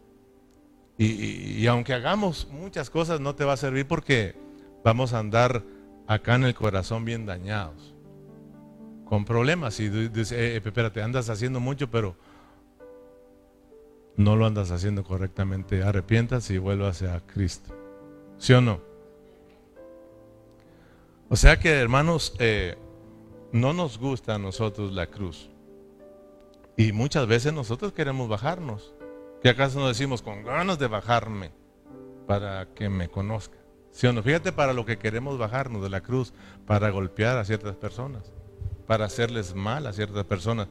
[0.98, 4.34] Y, aunque hagamos muchas cosas, no te va a servir porque
[4.82, 5.62] vamos a andar
[6.06, 7.94] acá en el corazón bien dañados,
[9.04, 9.78] con problemas.
[9.78, 12.16] Y dices, eh, espérate, andas haciendo mucho, pero
[14.16, 15.82] no lo andas haciendo correctamente.
[15.82, 17.74] Arrepientas y vuelvas a Cristo.
[18.38, 18.80] ¿Sí o no?
[21.28, 22.76] O sea que, hermanos, eh,
[23.52, 25.50] no nos gusta a nosotros la cruz.
[26.76, 28.94] Y muchas veces nosotros queremos bajarnos.
[29.42, 31.50] ¿Qué acaso no decimos con ganas de bajarme
[32.26, 33.56] para que me conozca?
[33.90, 34.22] ¿Sí o no?
[34.22, 36.34] Fíjate para lo que queremos bajarnos de la cruz,
[36.66, 38.32] para golpear a ciertas personas,
[38.86, 40.68] para hacerles mal a ciertas personas.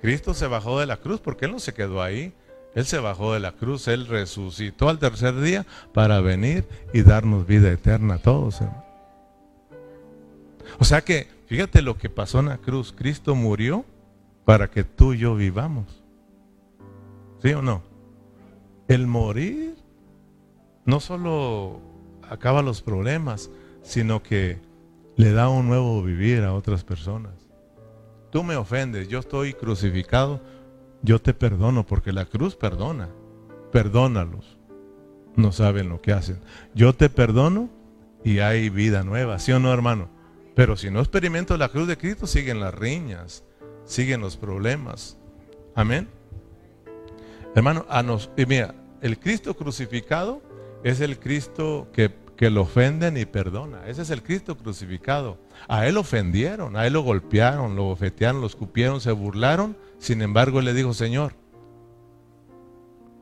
[0.00, 2.34] Cristo se bajó de la cruz porque Él no se quedó ahí.
[2.74, 7.46] Él se bajó de la cruz, Él resucitó al tercer día para venir y darnos
[7.46, 8.60] vida eterna a todos.
[10.78, 12.92] O sea que, fíjate lo que pasó en la cruz.
[12.96, 13.84] Cristo murió
[14.44, 16.02] para que tú y yo vivamos.
[17.42, 17.82] ¿Sí o no?
[18.88, 19.76] El morir
[20.84, 21.80] no solo
[22.28, 23.50] acaba los problemas,
[23.82, 24.58] sino que
[25.16, 27.32] le da un nuevo vivir a otras personas.
[28.30, 30.40] Tú me ofendes, yo estoy crucificado,
[31.04, 33.10] yo te perdono porque la cruz perdona.
[33.70, 34.58] Perdónalos.
[35.36, 36.40] No saben lo que hacen.
[36.74, 37.68] Yo te perdono
[38.24, 40.08] y hay vida nueva, ¿sí o no, hermano?
[40.54, 43.44] Pero si no experimento la cruz de Cristo, siguen las riñas,
[43.84, 45.18] siguen los problemas.
[45.74, 46.08] Amén.
[47.54, 50.40] Hermano, a nos, y mira, el Cristo crucificado
[50.84, 53.86] es el Cristo que, que lo ofenden y perdona.
[53.86, 55.36] Ese es el Cristo crucificado.
[55.68, 59.76] A él ofendieron, a él lo golpearon, lo bofetearon, lo escupieron, se burlaron.
[60.04, 61.32] Sin embargo, le dijo, Señor,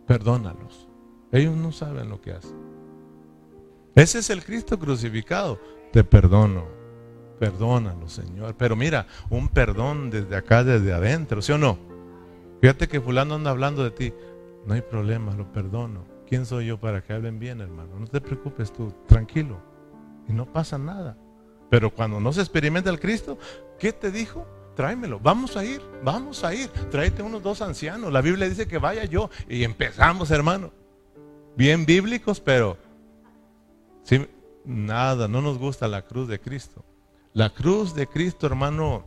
[0.05, 0.89] perdónalos.
[1.31, 2.57] Ellos no saben lo que hacen.
[3.95, 5.61] Ese es el Cristo crucificado.
[5.93, 6.65] Te perdono.
[7.39, 8.57] Perdónalo, Señor.
[8.57, 11.79] Pero mira, un perdón desde acá, desde adentro, ¿sí o no?
[12.61, 14.13] Fíjate que fulano anda hablando de ti.
[14.67, 16.03] No hay problema, lo perdono.
[16.27, 17.97] ¿Quién soy yo para que hablen bien, hermano?
[17.97, 19.61] No te preocupes tú, tranquilo.
[20.27, 21.17] Y no pasa nada.
[21.71, 23.39] Pero cuando no se experimenta el Cristo,
[23.79, 24.45] ¿qué te dijo?
[24.75, 26.69] Tráemelo, vamos a ir, vamos a ir.
[26.91, 28.13] Tráete unos dos ancianos.
[28.13, 29.31] La Biblia dice que vaya yo.
[29.49, 30.73] Y empezamos, hermano.
[31.57, 32.79] Bien bíblicos, pero
[34.05, 34.27] sí,
[34.65, 36.85] nada, no nos gusta la cruz de Cristo.
[37.35, 39.05] La cruz de Cristo, hermano,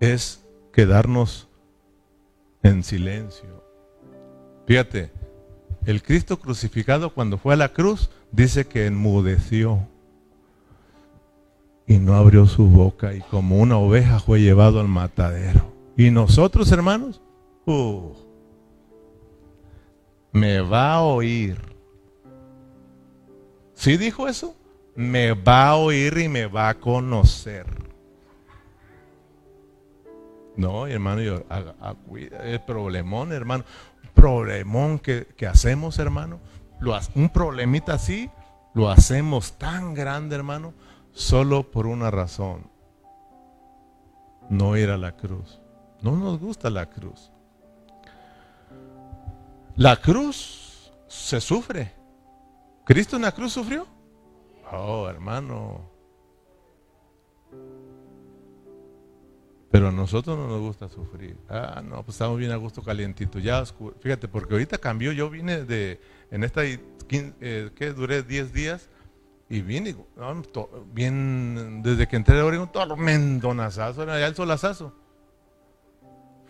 [0.00, 1.48] es quedarnos
[2.62, 3.64] en silencio.
[4.66, 5.12] Fíjate,
[5.84, 9.88] el Cristo crucificado cuando fue a la cruz dice que enmudeció
[11.86, 15.72] y no abrió su boca y como una oveja fue llevado al matadero.
[15.96, 17.22] Y nosotros, hermanos,
[17.66, 18.12] uh,
[20.32, 21.58] me va a oír.
[23.74, 24.54] ¿Sí dijo eso?
[24.94, 27.66] Me va a oír y me va a conocer.
[30.56, 31.94] No, hermano, yo, a,
[32.44, 33.64] el problemón, hermano.
[34.14, 36.40] Problemón que, hacemos, hermano.
[36.80, 38.30] Lo, un problemita así,
[38.74, 40.72] lo hacemos tan grande, hermano,
[41.16, 42.70] solo por una razón.
[44.50, 45.60] No ir a la cruz.
[46.02, 47.32] No nos gusta la cruz.
[49.76, 51.92] La cruz se sufre.
[52.84, 53.86] ¿Cristo en la cruz sufrió?
[54.70, 55.90] Oh, hermano.
[59.70, 61.38] Pero a nosotros no nos gusta sufrir.
[61.48, 63.38] Ah, no, pues estamos bien a gusto calientito.
[63.38, 63.64] Ya,
[64.00, 65.12] fíjate, porque ahorita cambió.
[65.12, 65.98] Yo vine de,
[66.30, 68.90] en esta, eh, que duré 10 días
[69.48, 69.94] y vine,
[70.92, 74.92] bien, desde que entré de Oregon, tormentonazazo, allá el solazazo.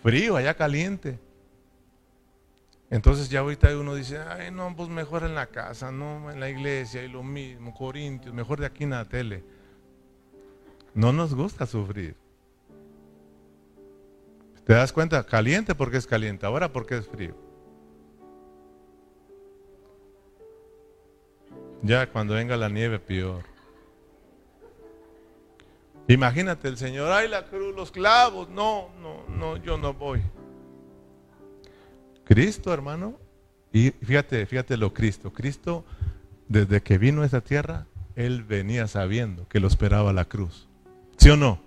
[0.02, 1.18] Frío, allá caliente.
[2.88, 6.48] Entonces ya ahorita uno dice, ay no, pues mejor en la casa, no en la
[6.48, 9.44] iglesia y lo mismo, Corintios, mejor de aquí en la tele.
[10.94, 12.16] No nos gusta sufrir.
[14.64, 15.24] ¿Te das cuenta?
[15.24, 17.45] Caliente porque es caliente, ahora porque es frío.
[21.82, 23.44] Ya cuando venga la nieve, peor.
[26.08, 28.48] Imagínate el Señor, ay la cruz, los clavos.
[28.48, 30.22] No, no, no, yo no voy.
[32.24, 33.18] Cristo, hermano,
[33.72, 35.32] y fíjate, fíjate lo Cristo.
[35.32, 35.84] Cristo,
[36.48, 40.68] desde que vino a esta tierra, Él venía sabiendo que lo esperaba la cruz.
[41.16, 41.60] ¿Sí o no?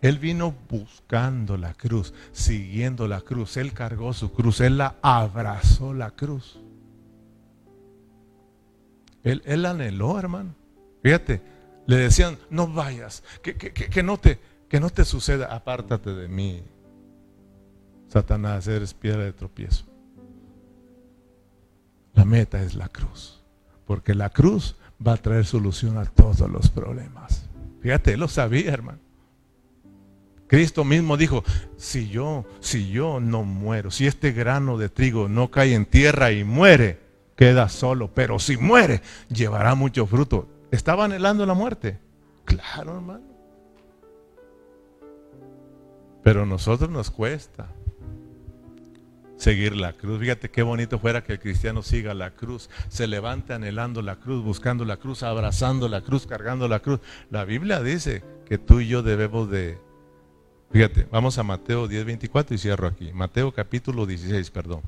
[0.00, 3.56] Él vino buscando la cruz, siguiendo la cruz.
[3.56, 6.58] Él cargó su cruz, Él la abrazó la cruz.
[9.24, 10.54] Él, él anheló, hermano.
[11.02, 11.42] Fíjate,
[11.86, 16.28] le decían, no vayas, que, que, que, no te, que no te suceda, apártate de
[16.28, 16.62] mí.
[18.08, 19.86] Satanás, eres piedra de tropiezo.
[22.14, 23.42] La meta es la cruz,
[23.86, 27.48] porque la cruz va a traer solución a todos los problemas.
[27.80, 29.00] Fíjate, él lo sabía, hermano.
[30.46, 31.42] Cristo mismo dijo,
[31.76, 36.30] si yo, si yo no muero, si este grano de trigo no cae en tierra
[36.32, 37.00] y muere,
[37.36, 40.48] queda solo, pero si muere, llevará mucho fruto.
[40.70, 41.98] ¿Estaba anhelando la muerte?
[42.44, 43.24] Claro, hermano.
[46.22, 47.68] Pero a nosotros nos cuesta
[49.36, 50.20] seguir la cruz.
[50.20, 54.42] Fíjate qué bonito fuera que el cristiano siga la cruz, se levante anhelando la cruz,
[54.42, 57.00] buscando la cruz, abrazando la cruz, cargando la cruz.
[57.30, 59.78] La Biblia dice que tú y yo debemos de...
[60.72, 63.12] Fíjate, vamos a Mateo 10, 24 y cierro aquí.
[63.12, 64.82] Mateo capítulo 16, perdón.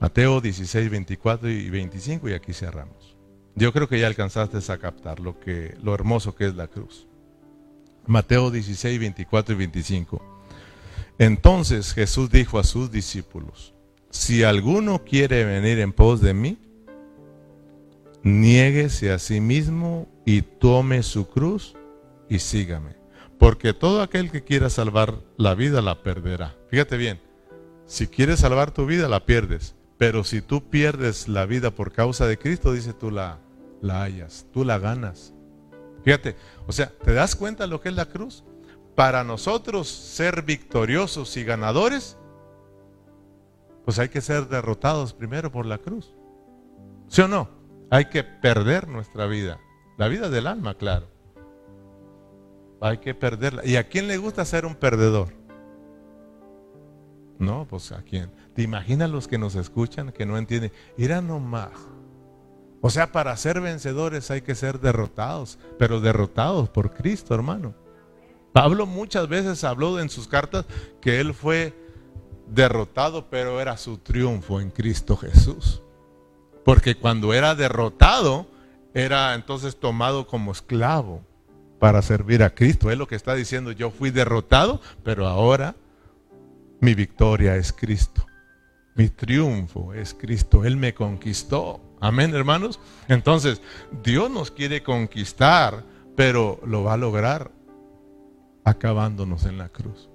[0.00, 3.18] Mateo 16, 24 y 25 y aquí cerramos.
[3.54, 7.06] Yo creo que ya alcanzaste a captar lo, que, lo hermoso que es la cruz.
[8.06, 10.22] Mateo 16, 24 y 25.
[11.18, 13.74] Entonces Jesús dijo a sus discípulos,
[14.08, 16.56] si alguno quiere venir en pos de mí,
[18.22, 21.76] niéguese a sí mismo y tome su cruz
[22.30, 22.96] y sígame.
[23.38, 26.56] Porque todo aquel que quiera salvar la vida la perderá.
[26.70, 27.20] Fíjate bien,
[27.84, 32.26] si quieres salvar tu vida la pierdes, pero si tú pierdes la vida por causa
[32.26, 33.38] de Cristo, dice tú la,
[33.80, 35.32] la hallas, tú la ganas.
[36.02, 36.34] Fíjate,
[36.66, 38.42] o sea, ¿te das cuenta lo que es la cruz?
[39.00, 42.18] para nosotros ser victoriosos y ganadores,
[43.84, 46.14] pues hay que ser derrotados primero por la cruz.
[47.08, 47.48] ¿Sí o no?
[47.90, 49.58] Hay que perder nuestra vida.
[49.96, 51.06] La vida del alma, claro.
[52.82, 53.64] Hay que perderla.
[53.64, 55.28] ¿Y a quién le gusta ser un perdedor?
[57.40, 58.30] No, pues a quién.
[58.54, 60.72] ¿Te imaginas los que nos escuchan que no entienden?
[60.98, 61.72] Irán nomás.
[62.82, 67.74] O sea, para ser vencedores hay que ser derrotados, pero derrotados por Cristo, hermano.
[68.52, 70.66] Pablo muchas veces habló en sus cartas
[71.00, 71.74] que él fue
[72.46, 75.82] derrotado, pero era su triunfo en Cristo Jesús.
[76.62, 78.48] Porque cuando era derrotado,
[78.92, 81.22] era entonces tomado como esclavo
[81.78, 82.90] para servir a Cristo.
[82.90, 85.74] Es lo que está diciendo, yo fui derrotado, pero ahora
[86.80, 88.26] mi victoria es Cristo.
[88.94, 90.64] Mi triunfo es Cristo.
[90.64, 91.80] Él me conquistó.
[92.00, 92.80] Amén, hermanos.
[93.08, 93.60] Entonces,
[94.02, 95.84] Dios nos quiere conquistar,
[96.16, 97.50] pero lo va a lograr
[98.64, 100.08] acabándonos en la cruz.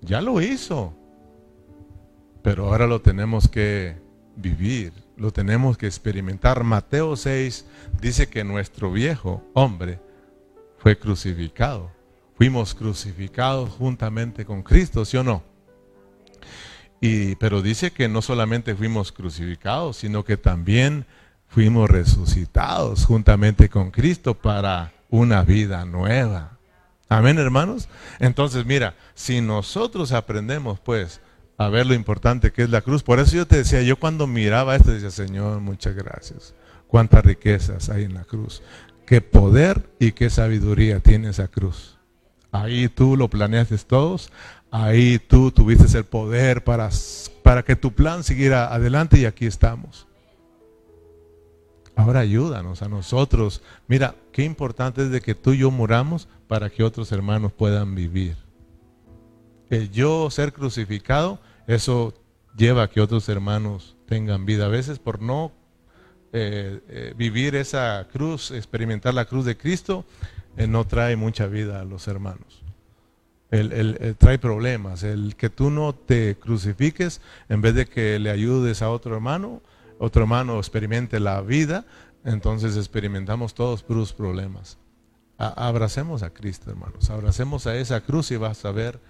[0.00, 0.94] Ya lo hizo,
[2.42, 3.96] pero ahora lo tenemos que
[4.36, 6.64] vivir, lo tenemos que experimentar.
[6.64, 7.66] Mateo 6
[8.00, 10.00] dice que nuestro viejo hombre
[10.78, 11.90] fue crucificado.
[12.40, 15.42] Fuimos crucificados juntamente con Cristo, ¿sí o no?
[16.98, 21.04] Y, pero dice que no solamente fuimos crucificados, sino que también
[21.48, 26.56] fuimos resucitados juntamente con Cristo para una vida nueva.
[27.10, 27.90] Amén, hermanos.
[28.20, 31.20] Entonces, mira, si nosotros aprendemos, pues,
[31.58, 34.26] a ver lo importante que es la cruz, por eso yo te decía, yo cuando
[34.26, 36.54] miraba esto, decía, Señor, muchas gracias.
[36.86, 38.62] Cuántas riquezas hay en la cruz.
[39.04, 41.99] Qué poder y qué sabiduría tiene esa cruz.
[42.52, 44.30] Ahí tú lo planeaste todos,
[44.70, 46.90] ahí tú tuviste el poder para,
[47.42, 50.06] para que tu plan siguiera adelante y aquí estamos.
[51.96, 53.62] Ahora ayúdanos a nosotros.
[53.86, 57.94] Mira, qué importante es de que tú y yo muramos para que otros hermanos puedan
[57.94, 58.36] vivir.
[59.68, 62.14] El yo ser crucificado, eso
[62.56, 64.66] lleva a que otros hermanos tengan vida.
[64.66, 65.52] A veces por no
[66.32, 70.04] eh, eh, vivir esa cruz, experimentar la cruz de Cristo,
[70.56, 72.62] eh, no trae mucha vida a los hermanos.
[73.50, 75.02] El, trae problemas.
[75.02, 79.60] El que tú no te crucifiques, en vez de que le ayudes a otro hermano,
[79.98, 81.84] otro hermano experimente la vida,
[82.24, 84.78] entonces experimentamos todos puros problemas.
[85.36, 87.10] abracemos a Cristo, hermanos.
[87.10, 89.00] Abracemos a esa cruz y vas a ver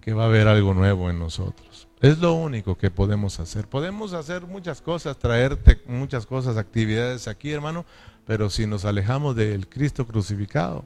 [0.00, 1.88] que va a haber algo nuevo en nosotros.
[2.00, 3.68] Es lo único que podemos hacer.
[3.68, 7.84] Podemos hacer muchas cosas, traerte muchas cosas, actividades aquí, hermano,
[8.26, 10.84] pero si nos alejamos del Cristo crucificado,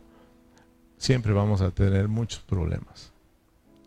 [0.98, 3.12] siempre vamos a tener muchos problemas.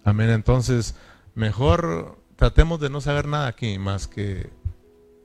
[0.04, 0.30] Amén.
[0.30, 0.96] Entonces,
[1.36, 4.50] mejor tratemos de no saber nada aquí más que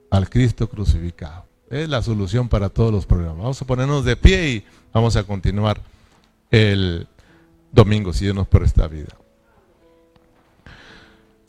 [0.09, 1.45] al Cristo crucificado.
[1.69, 3.37] Es la solución para todos los problemas.
[3.37, 5.81] Vamos a ponernos de pie y vamos a continuar
[6.51, 7.07] el
[7.71, 9.15] domingo, si Dios nos esta vida.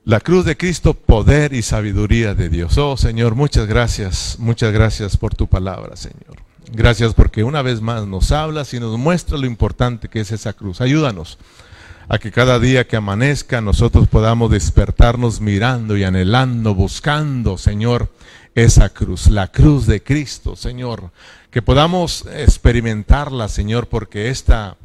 [0.05, 2.79] La cruz de Cristo, poder y sabiduría de Dios.
[2.79, 6.46] Oh Señor, muchas gracias, muchas gracias por tu palabra, Señor.
[6.73, 10.53] Gracias porque una vez más nos hablas y nos muestra lo importante que es esa
[10.53, 10.81] cruz.
[10.81, 11.39] Ayúdanos
[12.09, 18.11] a que cada día que amanezca nosotros podamos despertarnos mirando y anhelando, buscando, Señor,
[18.55, 21.11] esa cruz, la cruz de Cristo, Señor.
[21.51, 24.77] Que podamos experimentarla, Señor, porque esta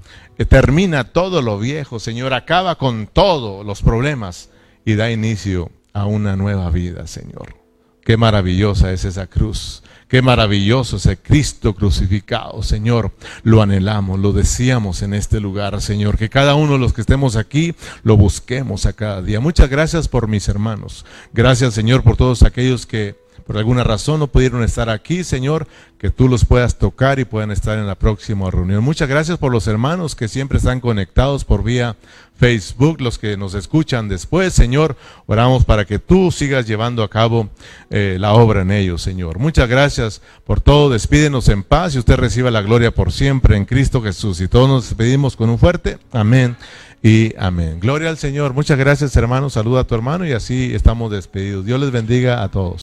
[0.49, 4.49] termina todo lo viejo, Señor, acaba con todos los problemas
[4.85, 7.60] y da inicio a una nueva vida, Señor.
[8.03, 9.83] Qué maravillosa es esa cruz.
[10.11, 13.13] Qué maravilloso ese Cristo crucificado, Señor.
[13.43, 16.17] Lo anhelamos, lo deseamos en este lugar, Señor.
[16.17, 19.39] Que cada uno de los que estemos aquí lo busquemos a cada día.
[19.39, 21.05] Muchas gracias por mis hermanos.
[21.31, 23.15] Gracias, Señor, por todos aquellos que
[23.51, 27.51] por alguna razón no pudieron estar aquí, Señor, que tú los puedas tocar y puedan
[27.51, 28.81] estar en la próxima reunión.
[28.81, 31.97] Muchas gracias por los hermanos que siempre están conectados por vía
[32.37, 34.95] Facebook, los que nos escuchan después, Señor.
[35.25, 37.49] Oramos para que tú sigas llevando a cabo
[37.89, 39.37] eh, la obra en ellos, Señor.
[39.37, 40.89] Muchas gracias por todo.
[40.89, 44.39] Despídenos en paz y usted reciba la gloria por siempre en Cristo Jesús.
[44.39, 46.55] Y todos nos despedimos con un fuerte amén
[47.03, 47.81] y amén.
[47.81, 48.53] Gloria al Señor.
[48.53, 49.49] Muchas gracias, hermano.
[49.49, 51.65] Saluda a tu hermano y así estamos despedidos.
[51.65, 52.79] Dios les bendiga a todos.